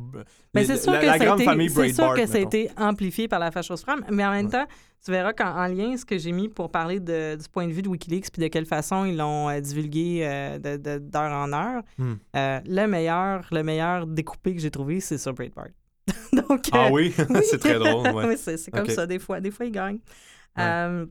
[0.54, 2.26] Mais les- c'est sûr la, que la ça a grande été- famille c'est sûr que
[2.28, 4.52] ça a été amplifié par la fachosphère, mais en même Ouais.
[4.52, 4.66] temps,
[5.04, 7.74] tu verras qu'en en lien, ce que j'ai mis pour parler de- du point de
[7.74, 10.60] vue de Wikileaks puis de quelle façon ils l'ont euh, divulgué euh,
[11.00, 12.14] d'heure en heure, Hmm.
[12.36, 15.68] euh, le meilleur le meilleur découpé que j'ai trouvé, c'est sur Breitbart.
[16.34, 17.14] Donc, ah euh, oui,
[17.50, 18.26] c'est très drôle ouais.
[18.28, 19.40] oui, c'est c'est comme ça, des fois.
[19.40, 20.00] Des fois, ils gagnent.
[20.58, 20.64] Ouais.
[20.64, 21.06] Euh,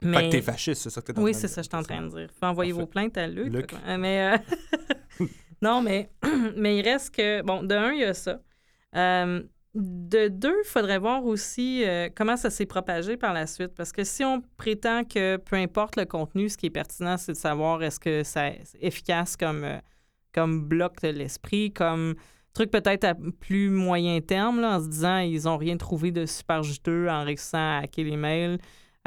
[0.00, 0.28] fait mais...
[0.28, 1.76] que t'es fasciste c'est ça que t'es en Oui, train c'est de ça, je suis
[1.76, 2.28] en train de dire.
[2.38, 2.82] Faut envoyer Parfait.
[2.82, 3.52] vos plaintes à Luc.
[3.52, 3.74] Luc.
[3.98, 4.38] Mais
[5.20, 5.26] euh,
[5.62, 6.10] non, mais,
[6.56, 8.40] mais il reste que bon, de un, il y a ça.
[8.96, 9.42] Euh,
[9.74, 13.74] de deux, il faudrait voir aussi euh, comment ça s'est propagé par la suite.
[13.76, 17.32] Parce que si on prétend que peu importe le contenu, ce qui est pertinent, c'est
[17.32, 19.80] de savoir est-ce que c'est efficace comme,
[20.32, 22.14] comme bloc de l'esprit, comme
[22.52, 26.26] truc peut-être à plus moyen terme, là, en se disant ils n'ont rien trouvé de
[26.26, 28.58] super juteux en réussissant à hacker les mails.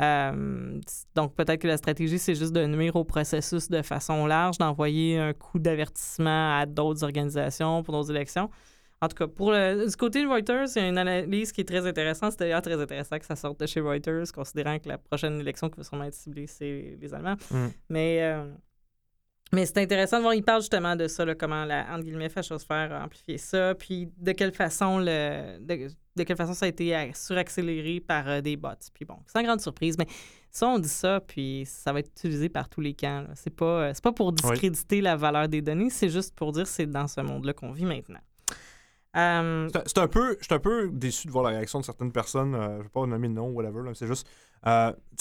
[0.01, 0.79] Euh,
[1.15, 5.19] donc, peut-être que la stratégie, c'est juste de nuire au processus de façon large, d'envoyer
[5.19, 8.49] un coup d'avertissement à d'autres organisations pour d'autres élections.
[9.01, 11.61] En tout cas, pour le, du côté de Reuters, il y a une analyse qui
[11.61, 12.31] est très intéressante.
[12.31, 15.69] C'est d'ailleurs très intéressant que ça sorte de chez Reuters, considérant que la prochaine élection
[15.69, 17.35] qui va sûrement être ciblée, c'est les Allemands.
[17.51, 17.67] Mm.
[17.89, 18.45] Mais euh,
[19.53, 22.29] Mais c'est intéressant de voir, il parle justement de ça, là, comment la entre guillemets,
[22.29, 26.69] fachosphère a amplifié ça, puis de quelle façon le de, de quelle façon ça a
[26.69, 28.69] été suraccéléré par euh, des bots.
[28.93, 30.07] Puis bon, sans grande surprise, mais
[30.49, 33.25] ça, on dit ça, puis ça va être utilisé par tous les camps.
[33.35, 36.69] C'est pas, euh, pas pour discréditer la valeur des données, c'est juste pour dire que
[36.69, 38.19] c'est dans ce monde-là qu'on vit maintenant.
[39.15, 42.11] Euh, C'est un- peu, je suis un peu déçu de voir la réaction de certaines
[42.11, 42.55] personnes.
[42.55, 43.81] euh, je vais pas nommer de nom, whatever.
[43.93, 44.25] C'est juste,
[44.65, 44.69] tu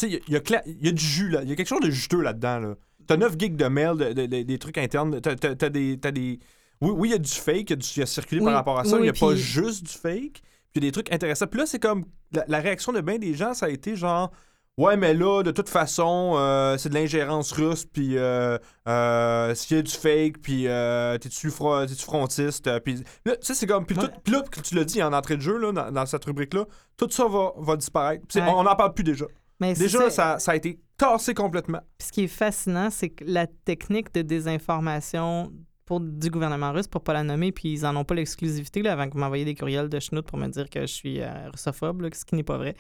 [0.09, 1.43] sais, il y y a du jus là.
[1.43, 2.59] Il y a quelque chose de juteux là-dedans.
[2.61, 2.75] Là.
[3.07, 5.21] T'as 9 gigs de mail, de- de- de- des trucs internes.
[5.21, 5.35] T'as
[5.71, 6.39] des, t'as des.
[6.81, 8.79] Oui, oui, il y a du fake, il y a, y circulé Oui, par rapport
[8.79, 8.97] à ça.
[8.99, 10.43] Il n'y a pas juste du fake.
[10.43, 11.47] Puis il y a des trucs intéressants.
[11.47, 12.05] Puis là, c'est comme.
[12.33, 14.31] La, la réaction de bien des gens, ça a été genre.
[14.79, 18.57] Ouais, mais là, de toute façon, euh, c'est de l'ingérence russe, puis euh,
[18.89, 23.53] euh, s'il y a du fake, puis euh, t'es-tu fro- t'es-tu frontiste, puis là, ça,
[23.55, 24.05] c'est comme, puis Ouais.
[24.05, 26.65] tout- puis là, tu l'as dit en entrée de jeu, là, dans, dans cette rubrique-là,
[26.97, 28.25] tout ça va, va disparaître.
[28.35, 28.43] Ouais.
[28.49, 29.27] On n'en parle plus déjà.
[29.61, 31.81] mais Déjà, ça, ça a été tassé complètement.
[31.99, 35.53] Puis ce qui est fascinant, c'est que la technique de désinformation
[35.85, 39.09] pour, du gouvernement russe, pour pas la nommer, puis ils en ont pas l'exclusivité, avant
[39.09, 42.03] que vous m'envoyiez des courriels de schnout pour me dire que je suis euh, russophobe,
[42.03, 42.77] là, ce qui n'est pas vrai.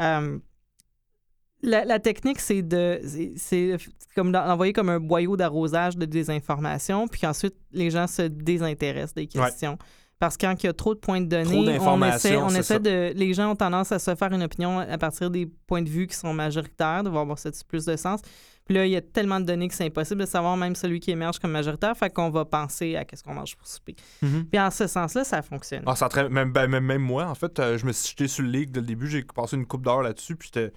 [0.00, 0.38] Euh,
[1.62, 3.00] la, la technique, c'est de
[3.36, 3.78] c'est-
[4.14, 9.14] comme d'en- d'envoyer comme un boyau d'arrosage de désinformation, puis ensuite les gens se désintéressent
[9.14, 9.78] des questions.
[10.24, 12.80] Parce que quand il y a trop de points de données, on essaie, on essaie
[12.80, 13.12] de.
[13.14, 16.06] Les gens ont tendance à se faire une opinion à partir des points de vue
[16.06, 18.22] qui sont majoritaires, de voir bon, ça a plus de sens?
[18.64, 20.98] Puis là, il y a tellement de données que c'est impossible de savoir même celui
[20.98, 23.96] qui émerge comme majoritaire, fait qu'on va penser à qu'est-ce qu'on mange pour souper.
[24.22, 25.82] Puis en ce sens-là, ça fonctionne.
[25.84, 28.44] Ah, ça même, ben, même, même moi, en fait, euh, je me suis jeté sur
[28.44, 29.08] le league dès le début.
[29.08, 30.36] J'ai passé une coupe d'heure là-dessus.
[30.36, 30.72] Puis, j'étais-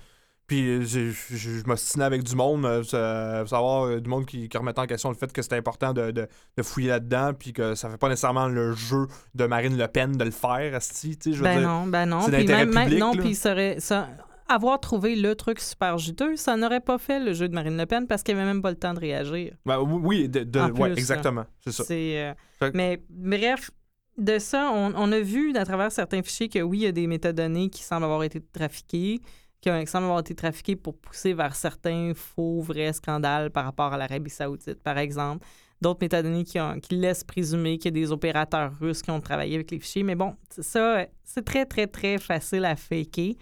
[0.47, 4.57] puis euh, je je m'ostinais avec du monde, euh, savoir euh, du monde qui, qui
[4.57, 7.33] remettait en question le fait que c'était important de, de- de fouiller là-dedans.
[7.37, 10.73] Puis que ça fait pas nécessairement le jeu de Marine Le Pen de le faire,
[10.75, 11.67] asti, tu sais, je veux Ben dire.
[11.67, 12.21] non, ben non.
[12.21, 14.07] c'est Puis même, même- public, non, puis ça aurait- ça-
[14.49, 17.85] avoir trouvé le truc super juteux, ça n'aurait pas fait le jeu de Marine Le
[17.85, 19.53] Pen parce qu'il avait même pas le temps de réagir.
[19.65, 21.45] Ben, oui, de, de- ouais, exactement.
[21.65, 21.83] C'est ça.
[21.91, 23.69] Euh, Fait Mais bref,
[24.17, 26.93] de ça, on, on a vu à travers certains fichiers que oui, il y a
[26.93, 29.19] des métadonnées qui semblent avoir été trafiquées,
[29.67, 33.93] qui, ont- semblent avoir été trafiquées pour pousser vers certains faux, vrais scandales par rapport
[33.93, 35.45] à l'Arabie Saoudite, par exemple.
[35.81, 39.19] D'autres métadonnées qui, ont- qui laissent présumer qu'il y a des opérateurs russes qui ont
[39.21, 40.03] travaillé avec les fichiers.
[40.03, 43.35] Mais bon, ça, c'est très, très, très facile à faker.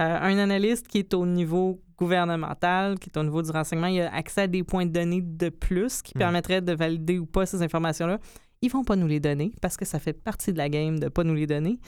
[0.00, 4.00] Euh, un analyste qui est au niveau gouvernemental, qui est au niveau du renseignement, il
[4.00, 6.18] a accès à des points de données de plus qui Mm.
[6.18, 8.18] permettraient de valider ou pas ces informations-là.
[8.62, 11.08] Ils vont pas nous les donner parce que ça fait partie de la game de
[11.08, 11.78] pas nous les donner.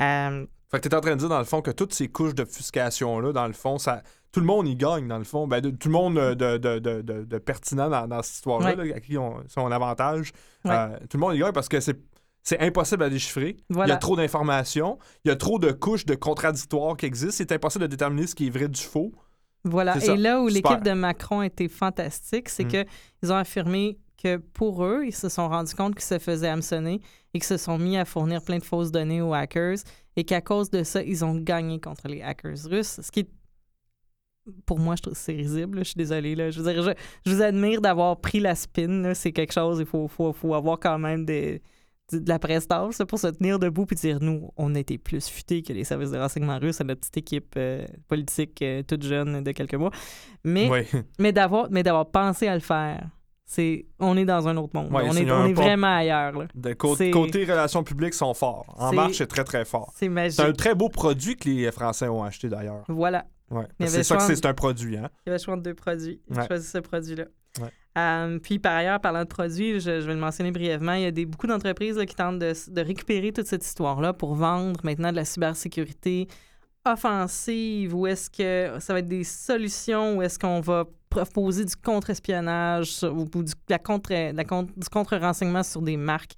[0.00, 2.34] Euh, Fait que t'es en train de dire, dans le fond, que toutes ces couches
[2.34, 4.02] d'obfuscation-là, dans le fond, ça.
[4.30, 5.46] Tout le monde y gagne, dans le fond.
[5.48, 8.88] Ben, de- tout le monde euh, de, de, de, pertinent dans, dans cette histoire-là, Ouais.
[8.88, 10.32] là, à qui on son avantage.
[10.66, 10.70] Ouais.
[10.72, 11.98] euh, tout le monde y gagne parce que c'est.
[12.44, 13.56] C'est impossible à déchiffrer.
[13.68, 14.98] Il y a trop d'informations.
[15.24, 17.34] Il y a trop de couches de contradictoires qui existent.
[17.36, 19.12] C'est impossible de déterminer ce qui est vrai du faux.
[19.64, 20.00] Voilà.
[20.00, 20.14] Ça.
[20.14, 22.68] Et là où l'équipe de Macron était fantastique, c'est Mm.
[22.72, 22.84] que
[23.22, 27.00] ils ont affirmé que pour eux, ils se sont rendus compte qu'ils se faisaient hameçonner
[27.32, 29.78] et qu'ils se sont mis à fournir plein de fausses données aux hackers
[30.16, 33.00] et qu'à cause de ça, ils ont gagné contre les hackers russes.
[33.00, 33.28] Ce qui est
[34.66, 35.76] pour moi, je trouve c'est risible.
[35.78, 35.82] là.
[35.82, 36.34] Je suis désolée.
[36.34, 36.50] Là.
[36.50, 36.90] Je, veux dire, je,
[37.26, 39.12] je vous admire d'avoir pris la spin.
[39.14, 39.78] C'est quelque chose.
[39.78, 41.60] Il faut, faut, faut avoir quand même des,
[42.12, 45.28] de de la prestance là, pour se tenir debout et dire nous, on été plus
[45.28, 49.02] futés que les services de renseignement russes à notre petite équipe euh, politique euh, toute
[49.02, 49.90] jeune de quelques mois.
[50.44, 50.86] Ouais.
[51.18, 53.08] mais d'avoir pensé à le faire,
[53.50, 54.92] c'est on est dans un autre monde.
[54.92, 56.32] Ouais, on est, on est vraiment ailleurs.
[56.38, 56.46] là.
[56.54, 57.10] De côté
[57.44, 58.66] relations publiques sont forts.
[58.76, 59.90] En marche, c'est très, très fort.
[59.96, 60.38] C'est magique.
[60.38, 62.84] C'est un très beau produit que les Français ont acheté d'ailleurs.
[62.88, 63.24] Voilà.
[63.50, 63.64] Ouais.
[63.86, 65.08] C'est ça que c'est, un produit, hein?
[65.26, 66.20] Il y avait choix de deux produits.
[66.30, 66.46] J'ai Ouais.
[66.46, 67.24] choisi ce produit-là.
[67.96, 71.06] Euh, puis par ailleurs, parlant de produits, je, je vais le mentionner brièvement, il y
[71.06, 75.10] a des, beaucoup d'entreprises qui tentent de, de récupérer toute cette histoire-là pour vendre maintenant
[75.10, 76.28] de la cybersécurité
[76.84, 81.74] offensive ou est-ce que ça va être des solutions ou est-ce qu'on va proposer du
[81.76, 86.34] contre-espionnage ou, ou du, la contre, la contre- du contre-renseignement sur des marques.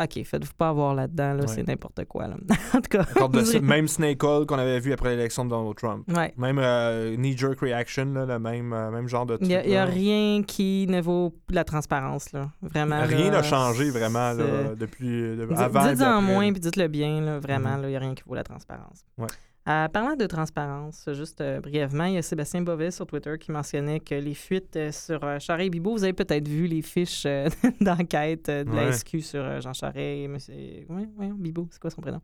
[0.00, 1.46] OK, faites-vous pas avoir là-dedans, là, Ouais.
[1.48, 2.28] c'est n'importe quoi.
[2.28, 2.36] Là.
[2.74, 6.04] en tout cas, de- même Snake Oil qu'on avait vu après l'élection de Donald Trump.
[6.16, 6.32] ouais.
[6.36, 9.48] Même euh, Knee Jerk Reaction, là, le même, euh, même genre de Il truc.
[9.48, 12.50] n'y a, il y a rien qui ne vaut la transparence, là.
[12.62, 13.02] Vraiment.
[13.02, 15.90] Rien n'a changé vraiment là, depuis de- Dites- avant.
[15.92, 17.82] Dites-en moins, puis dites-le bien, là, vraiment, Mhm.
[17.82, 19.04] là, il n'y a rien qui vaut la transparence.
[19.18, 19.26] Ouais.
[19.68, 23.52] Euh, parlant de transparence, juste euh, brièvement, il y a Sébastien Bovet sur Twitter qui
[23.52, 27.26] mentionnait que les fuites euh, sur Charest et Bibo, vous avez peut-être vu les fiches
[27.80, 28.92] d'enquête de la Ouais.
[28.92, 30.54] SQ sur Jean Charest et monsieur...
[30.88, 32.20] Oui, oui, Bibo, c'est quoi son prénom?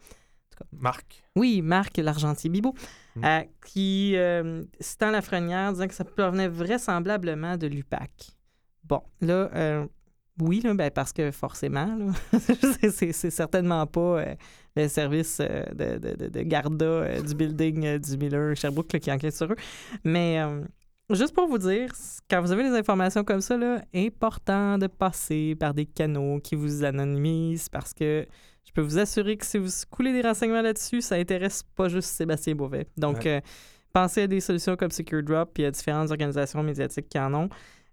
[0.73, 1.23] Marc.
[1.37, 2.75] Oui, Marc Largentier Bibo,
[3.17, 3.25] Mm.
[3.65, 4.15] qui,
[4.81, 8.11] citant Lafrenière, disant que ça provenait vraisemblablement de l'UPAC.
[8.85, 9.85] Bon, là,
[10.41, 12.13] oui, là, ben, parce que forcément, là,
[12.91, 14.35] c'est- certainement pas euh,
[14.77, 19.11] le service euh, de, de, Garda euh, du building euh, du Miller Sherbrooke là, qui
[19.11, 19.57] enquête sur eux.
[20.05, 20.41] Mais
[21.11, 21.91] juste pour vous dire,
[22.29, 26.55] quand vous avez des informations comme ça, là, important de passer par des canaux qui
[26.55, 28.27] vous anonymisent parce que
[28.65, 32.09] je peux vous assurer que si vous coulez des renseignements là-dessus, ça intéresse pas juste
[32.11, 32.87] Sébastien Beauvais.
[32.97, 33.43] Donc, Ouais.
[33.93, 37.49] pensez à des solutions comme Secure Drop, puis à différentes organisations médiatiques qui en ont.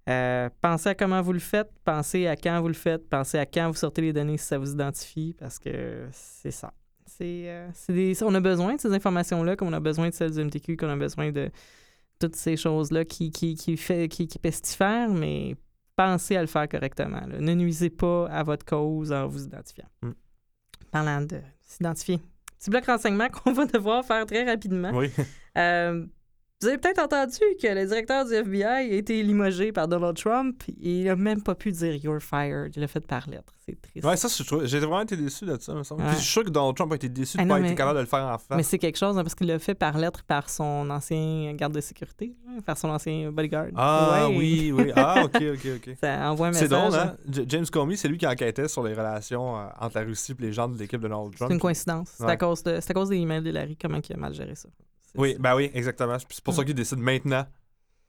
[0.09, 3.45] Euh, pensez à comment vous le faites, pensez à quand vous le faites, pensez à
[3.45, 6.73] quand vous sortez les données si ça vous identifie, parce que c'est ça.
[7.05, 10.31] C'est, euh, des- on a besoin de ces informations-là, comme on a besoin de celles
[10.31, 11.49] du MTQ, qu'on a besoin de
[12.19, 15.55] toutes ces choses-là qui, qui, qui, fait, qui, qui pestifèrent, mais
[15.95, 17.21] pensez à le faire correctement.
[17.27, 17.39] là.
[17.39, 19.87] Ne nuisez pas à votre cause en vous identifiant.
[20.01, 20.11] Mm.
[20.91, 22.19] Parlant de s'identifier.
[22.59, 24.91] Petit bloc renseignement qu'on va devoir faire très rapidement.
[24.93, 25.09] Oui.
[25.57, 26.05] Euh,
[26.61, 30.63] vous avez peut-être entendu que le directeur du FBI a été limogé par Donald Trump.
[30.79, 32.71] Il n'a même pas pu dire You're fired.
[32.77, 33.51] Il l'a fait par lettre.
[33.65, 34.05] C'est triste.
[34.05, 34.29] Ouais, ça,
[34.63, 36.03] j'ai vraiment été déçu de ça, me semble.
[36.03, 36.07] Ouais.
[36.09, 37.71] Puis je suis sûr que Donald Trump a été déçu de Ah ne pas mais-
[37.71, 38.55] être capable de le faire en face.
[38.57, 41.73] Mais c'est quelque chose hein, parce qu'il l'a fait par lettre par son ancien garde
[41.73, 43.67] de sécurité, là, par son ancien bodyguard.
[43.75, 44.37] Ah Ouais.
[44.37, 44.91] oui, oui.
[44.95, 45.95] Ah, ok, ok, ok.
[45.99, 46.91] Ça envoie un C'est message.
[46.91, 47.17] drôle, hein?
[47.47, 50.53] James Comey, c'est lui qui enquêtait sur les relations euh, entre la Russie et les
[50.53, 51.51] gens de l'équipe de Donald C'est Trump.
[51.51, 52.11] une coïncidence.
[52.17, 54.55] C'est à, cause de- c'est à cause des emails d'Hillary, comment il a mal géré
[54.55, 54.69] ça.
[55.15, 56.17] Oui, ben oui, exactement.
[56.29, 57.45] C'est pour ça qu'il décide maintenant,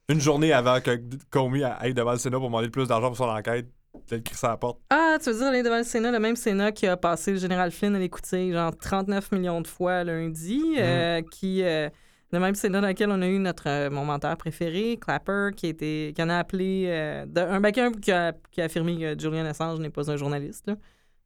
[0.09, 3.25] une journée avant que Comey aille devant le Sénat pour demander plus d'argent pour son
[3.29, 3.67] enquête,
[4.09, 4.79] de le crisser à la porte.
[4.89, 7.37] Ah, tu veux dire aller devant le Sénat, le même Sénat qui a passé le
[7.37, 10.75] général Flynn à l'écouter genre 39 millions de fois lundi, Mhm.
[10.79, 11.63] euh, qui...
[11.63, 11.89] euh,
[12.31, 15.67] le même Sénat dans lequel on a eu notre euh, mon menteur préféré, Clapper, qui,
[15.67, 16.85] était, qui en a appelé...
[16.89, 20.17] euh, de- un baquin qui a, qui a affirmé que Julian Assange n'est pas un
[20.17, 20.69] journaliste.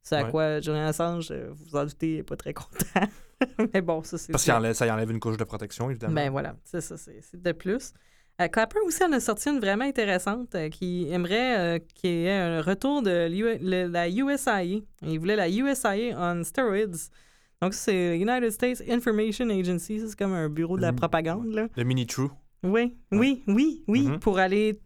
[0.02, 0.30] C'est à Ouais.
[0.30, 2.68] quoi Julian Assange, vous vous en doutez, n'est pas très content.
[3.74, 4.32] Mais bon, ça c'est...
[4.32, 6.14] Parce que ça y enlève une couche de protection, évidemment.
[6.14, 7.92] Ben voilà, c'est ça, c'est de plus.
[8.40, 12.24] Euh, Clapper aussi en a sorti une vraiment intéressante euh, qui aimerait euh, qu'il y
[12.26, 14.80] ait un retour de le- la USIA.
[15.02, 17.10] Il voulait la USIA on steroids.
[17.60, 20.00] Donc, c'est United States Information Agency.
[20.00, 20.96] C'est comme un bureau de la Mm.
[20.96, 21.68] propagande, là.
[21.76, 22.30] Le mini-true.
[22.62, 24.18] Oui, oui, oui, oui, Mhm.
[24.20, 24.80] pour aller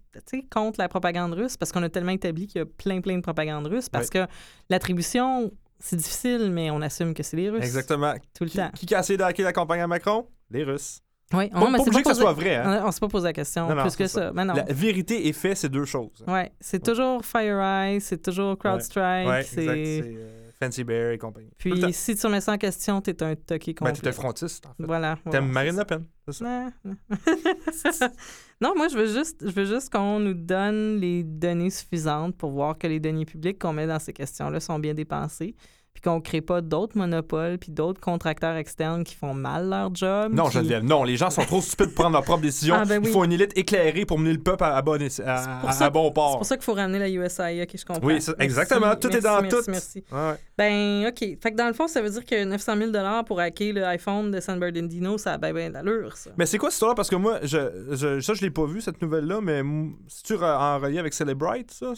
[0.50, 3.22] contre la propagande russe, parce qu'on a tellement établi qu'il y a plein, plein de
[3.22, 4.26] propagande russe, parce que
[4.70, 7.62] l'attribution, c'est difficile, mais on assume que c'est les Russes.
[7.64, 8.14] Exactement.
[8.34, 8.70] Tout le Qui, temps.
[8.74, 10.26] qui a essayé de hacker la campagne à Macron?
[10.50, 11.00] Les Russes.
[11.32, 12.82] Oui, Pas, non, mais pas que ça soit vrai, hein?
[12.84, 14.30] On, on s'est pas posé la question Non, non, plus que ça.
[14.34, 14.54] Mais non.
[14.54, 16.22] La vérité et fait, c'est deux choses.
[16.28, 19.26] Ouais, c'est toujours FireEye, c'est toujours CrowdStrike.
[19.28, 19.42] Ouais.
[19.42, 21.50] C'est euh, Fancy Bear et compagnie.
[21.58, 23.92] Puis si tu remets ça en question, t'es un toqué Ben, complet.
[23.94, 24.84] t'étais frontiste, en fait.
[24.84, 25.16] Voilà.
[25.30, 26.44] T'aimes voilà, Marine c'est Le Pen, c'est ça?
[26.44, 28.08] Non, non.
[28.60, 32.50] non, moi, je veux juste, je veux juste qu'on nous donne les données suffisantes pour
[32.50, 35.54] voir que les données publiques qu'on met dans ces questions-là sont bien dépensées,
[35.94, 40.32] puis qu'on crée pas d'autres monopoles, puis d'autres contracteurs externes qui font mal leur job.
[40.34, 41.04] Non, qui- Geneviève, non.
[41.04, 42.74] Les gens sont trop stupides pour prendre leurs propres décisions.
[42.78, 43.08] Ah, ben oui.
[43.08, 46.08] Il faut une élite éclairée pour mener le peuple à, à bon, à- ça bon
[46.08, 46.36] C'est port.
[46.38, 48.04] pour ça qu'il faut ramener la USIA, que je comprends.
[48.04, 48.96] Oui, c'est- Merci, exactement.
[48.96, 49.70] Tout est dans merci, tout.
[49.70, 50.04] Merci.
[50.10, 50.34] Ouais.
[50.58, 51.18] Ben, OK.
[51.40, 52.90] Fait que dans le fond, ça veut dire que 900 000
[53.24, 56.30] pour hacker le iPhone de San Bernardino, ça a ben, ben d'allure, ça.
[56.36, 56.96] Mais c'est quoi cette histoire?
[56.96, 57.58] Parce que moi, je,
[57.92, 59.62] je, ça, je l'ai pas vu, cette nouvelle-là, mais
[60.08, 61.92] c'est-tu re- en relié avec Celebrite, ça?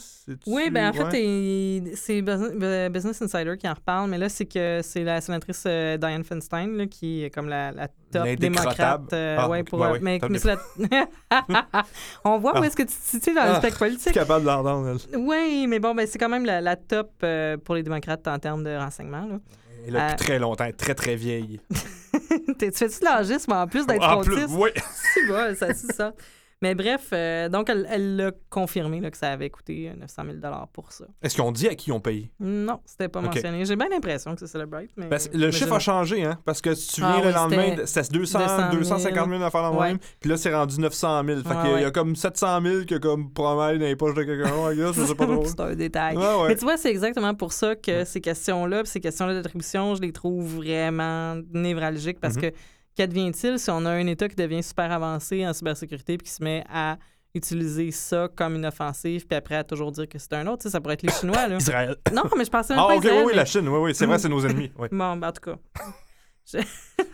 [0.45, 1.93] Oui, ben en fait, ouais?
[1.95, 5.97] c'est Bus- Business Insider qui en reparle, mais là, c'est que c'est la sénatrice euh,
[5.97, 9.13] Diane Feinstein là, qui est comme la, la top démocrate.
[9.13, 10.57] euh, Ah, ouais, pour, ouais, ouais, mais, la-
[12.23, 12.67] On voit où Ah.
[12.67, 13.57] est-ce que tu te situes dans le Ah.
[13.59, 14.13] spectre Je suis politique.
[14.13, 14.97] capable de l'entendre.
[15.17, 18.37] Oui, mais bon, ben, c'est quand même la, la top euh, pour les démocrates en
[18.39, 19.25] termes de renseignement.
[19.25, 19.39] Là.
[19.87, 21.59] Elle est là depuis très longtemps, elle est très très vieille.
[22.59, 24.49] Tu fais-tu de l'âgisme en plus d'être frontiste?
[24.51, 24.69] oui.
[25.13, 26.13] C'est bon, ça, c'est ça.
[26.63, 30.55] Mais bref, euh, donc elle l'a confirmé là, que ça avait coûté euh, 900 000
[30.73, 31.05] pour ça.
[31.21, 32.31] Est-ce qu'ils ont dit à qui ils ont payé?
[32.39, 33.63] Non, c'était pas mentionné.
[33.63, 35.07] J'ai bien l'impression que c'est Celebrate, mais...
[35.33, 36.39] Le mais chiffre a changé, hein?
[36.45, 38.77] Parce que si tu Ah viens le oui, lendemain, c'était de- c'était 200, 200 000.
[38.79, 39.87] 250 000 affaires dans Ouais.
[39.89, 39.99] même.
[40.19, 41.41] Puis là, c'est rendu 900 000.
[41.41, 41.91] Fait Ouais, qu'il y a- il y a ouais.
[41.91, 44.93] comme 700 000 que comme promet dans les poches de quelqu'un.
[45.05, 45.45] Sais pas trop.
[45.45, 46.17] c'est un détail.
[46.47, 50.11] Mais tu vois, c'est exactement pour ça que ces questions-là, ces questions-là d'attribution, je les
[50.11, 52.41] trouve vraiment névralgiques parce Mhm.
[52.41, 52.47] que
[52.97, 56.43] qu'advient-il si on a un État qui devient super avancé en cybersécurité puis qui se
[56.43, 56.97] met à
[57.35, 60.57] utiliser ça comme une offensive puis après à toujours dire que c'est un autre?
[60.59, 61.57] Tu sais, ça pourrait être les Chinois, là.
[61.57, 61.95] Israël.
[62.11, 63.79] Non, mais je pensais même Ah, pas ok, Israël, oui, oui, mais- la Chine, oui,
[63.79, 64.71] oui, c'est vrai, c'est nos ennemis.
[64.77, 64.87] Oui.
[64.91, 65.57] Bon, ben, en tout cas.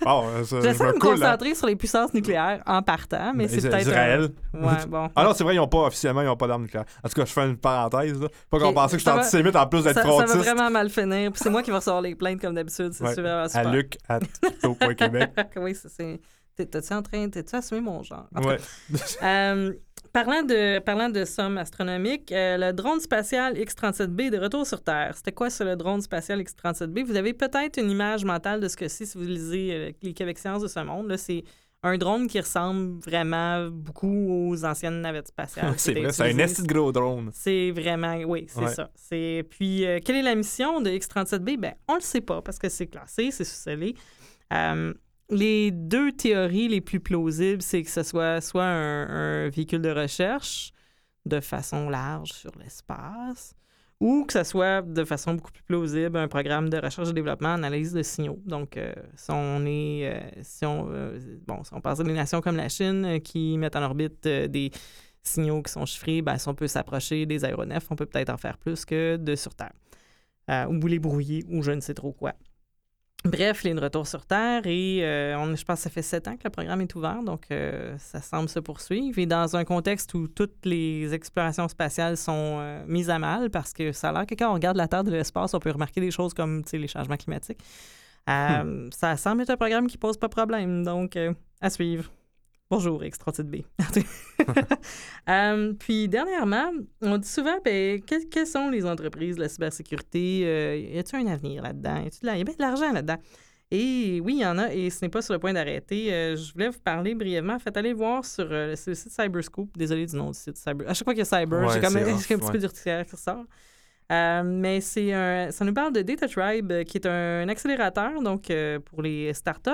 [0.06, 1.16] Bon, euh, ça, je J'essaie de me coule, hein.
[1.16, 3.82] concentrer sur les puissances nucléaires en partant, mais Mais c'est peut-être.
[3.82, 4.30] Israël.
[4.54, 5.10] un- Ouais, bon.
[5.16, 6.86] Ah non, c'est vrai, ils ont pas, officiellement, ils n'ont pas d'armes nucléaires.
[7.04, 8.28] En tout cas, je fais une parenthèse, là.
[8.50, 10.38] Pas qu'on pensait que j'étais antisémite en plus Ça, d'être ça va frontiste.
[10.38, 11.32] vraiment mal finir.
[11.32, 12.94] Puis c'est moi qui vais recevoir les plaintes comme d'habitude.
[12.94, 13.16] C'est Ouais.
[13.16, 13.64] super, À.
[13.72, 14.20] Luc, à
[14.94, 15.32] Québec.
[15.58, 16.20] oui, c'est.
[16.56, 17.28] t'es- T'es-tu en train.
[17.30, 18.28] T'es-tu assumé mon genre?
[18.36, 18.58] Ouais.
[19.24, 19.74] euh,
[20.14, 24.82] parlant, de, parlant de sommes astronomiques, euh, le drone spatial X-37B est de retour sur
[24.82, 25.14] Terre.
[25.18, 27.04] C'était quoi ça, le drone spatial X-37B?
[27.04, 30.14] Vous avez peut-être une image mentale de ce que c'est si vous lisez euh, les
[30.14, 31.10] Québec Sciences de ce monde.
[31.10, 31.18] là.
[31.18, 31.44] C'est
[31.86, 35.74] un drone qui ressemble vraiment beaucoup aux anciennes navettes spatiales.
[35.78, 37.30] C'est vrai, c'est un esti gros drone.
[37.34, 38.68] C'est vraiment, oui, c'est Ouais.
[38.74, 38.90] ça.
[38.96, 41.58] C'est puis euh, quelle est la mission de X37B?
[41.58, 43.96] Ben, on le sait pas parce que c'est classé, c'est sous-scellé.
[44.54, 44.94] Euh,
[45.30, 50.72] les deux théories les plus plausibles, c'est que ce soit soit un, véhicule de recherche
[51.26, 53.56] de façon large sur l'espace,
[54.00, 57.54] ou que ce soit de façon beaucoup plus plausible un programme de recherche et développement,
[57.54, 58.42] analyse de signaux.
[58.46, 62.14] Donc, euh, si on est, euh, si on, euh, bon, si on pense à des
[62.14, 64.72] nations comme la Chine qui mettent en orbite des
[65.24, 68.38] signaux qui sont chiffrés, ben, si on peut s'approcher des aéronefs, on peut peut-être en
[68.38, 69.72] faire plus que de sur Terre.
[70.70, 72.34] ou les brouiller, ou je ne sais trop quoi.
[73.26, 76.02] Bref, il est de retour sur Terre et euh, on, je pense que ça fait
[76.02, 79.18] sept ans que le programme est ouvert, donc euh, ça semble se poursuivre.
[79.18, 83.72] Et dans un contexte où toutes les explorations spatiales sont euh, mises à mal, parce
[83.72, 86.02] que ça a l'air que quand on regarde la Terre de l'espace, on peut remarquer
[86.02, 87.60] des choses comme les changements climatiques.
[88.28, 88.90] Hmm.
[88.92, 91.18] Ça semble être un programme qui pose pas de problème, donc
[91.62, 92.10] à suivre.
[92.70, 93.58] Bonjour, extra B.
[95.30, 96.72] Euh, puis, dernièrement,
[97.02, 100.42] on dit souvent, ben, quelles, sont les entreprises de la cybersécurité?
[100.44, 102.04] Euh, y a-t-il un avenir là-dedans?
[102.22, 103.16] Y a, bien de l'argent là-dedans?
[103.72, 106.14] Et oui, il y en a, et ce n'est pas sur le point d'arrêter.
[106.14, 107.58] Euh, je voulais vous parler brièvement.
[107.58, 109.78] Faites aller voir sur le site Cyberscoop.
[109.78, 110.90] Désolé du nom du site Cyber.
[110.90, 113.46] À chaque fois qu'il y a Cyber, j'ai comme un petit peu d'urticaire qui ressort.
[114.12, 118.22] Euh, mais c'est un, ça nous parle de Data Tribe, euh, qui est un accélérateur
[118.22, 119.72] donc euh, pour les startups.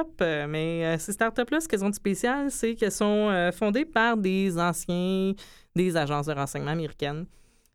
[0.48, 5.34] mais ces startups-là, ce qu'elles ont de spécial, c'est qu'elles sont fondées par des anciens
[5.76, 7.26] des agences de renseignement américaines.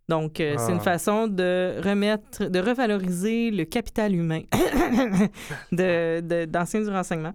[0.09, 0.81] Donc, c'est une ah.
[0.81, 4.43] façon de remettre, de revaloriser le capital humain
[5.73, 7.33] de, d'anciens du renseignement,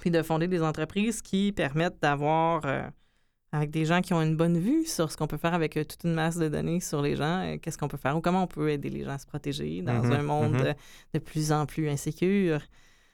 [0.00, 2.62] puis de fonder des entreprises qui permettent d'avoir
[3.52, 5.84] avec des gens qui ont une bonne vue sur ce qu'on peut faire avec euh,
[5.84, 8.44] toute une masse de données sur les gens, euh, qu'est-ce qu'on peut faire ou comment
[8.44, 10.74] on peut aider les gens à se protéger dans mm-hmm, un monde mm-hmm.
[11.14, 12.60] de plus en plus insécure.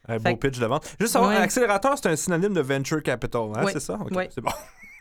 [0.06, 0.94] Un beau pitch de vente.
[1.00, 3.98] Juste savoir, accélérateur, c'est un synonyme de venture capital, hein, c'est ça?
[4.12, 4.24] Oui.
[4.30, 4.52] C'est bon.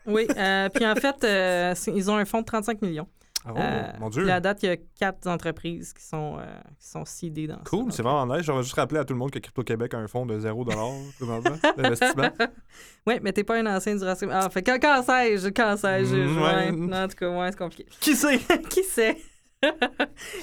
[0.07, 3.07] oui, euh, puis en fait, ils ont un fonds de 35 millions.
[3.45, 4.23] Oh, euh, mon Dieu.
[4.23, 6.45] la date, il y a quatre entreprises qui sont, euh,
[6.79, 8.45] qui sont seedées dans Cool, c'est vraiment nice.
[8.45, 10.65] J'aurais juste rappelé à tout le monde que Crypto-Québec a un fonds de 0
[11.77, 12.29] d'investissement.
[13.07, 14.29] oui, mais t'es pas un ancien du racine.
[14.31, 15.49] Ah, fait quand, quand sais-je?
[15.49, 16.15] Quand sais-je?
[16.15, 16.95] Mm, ouais.
[16.95, 17.85] En tout cas, ouais, c'est compliqué.
[17.99, 18.39] Qui sait?
[18.69, 19.17] qui sait?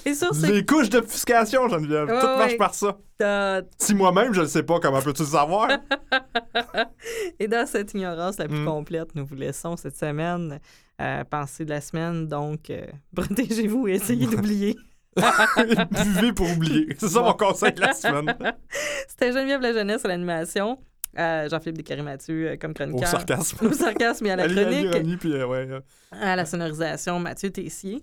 [0.05, 2.07] Et sur Les couches d'obfuscation, Geneviève.
[2.07, 2.99] Tout marche par ça.
[3.79, 5.69] Si moi-même, je ne sais pas, comment peux-tu le savoir?
[7.39, 8.67] Et dans cette ignorance la plus mm.
[8.67, 10.59] complète, nous vous laissons cette semaine
[11.01, 12.27] euh, pensée de la semaine.
[12.27, 14.77] Donc, euh, protégez-vous et essayez d'oublier.
[15.17, 16.89] Buvez pour oublier.
[16.99, 18.35] C'est ça mon conseil de la semaine.
[19.09, 20.79] C'était Geneviève La Jeunesse à l'animation.
[21.17, 23.09] Euh, Jean-Philippe Descaries-Mathieu euh, comme chroniqueur.
[23.09, 23.67] Au sarcasme.
[23.67, 25.19] Au sarcasme et à la chronique.
[25.21, 25.69] puis, ouais,
[26.11, 28.03] À la sonorisation, Mathieu Tessier.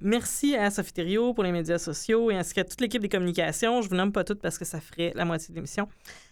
[0.00, 3.82] Merci à Sophie Thériault pour les médias sociaux et ainsi qu'à toute l'équipe des communications.
[3.82, 5.88] Je vous nomme pas toutes parce que ça ferait la moitié de l'émission.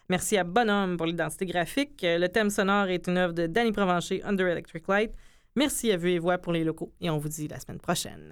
[0.09, 2.00] Merci à Bonhomme pour l'identité graphique.
[2.02, 5.12] Le thème sonore est une œuvre de Danny Provencher, Under Electric Light.
[5.54, 8.28] Merci à Vue et Voix pour les locaux et on vous dit la semaine prochaine.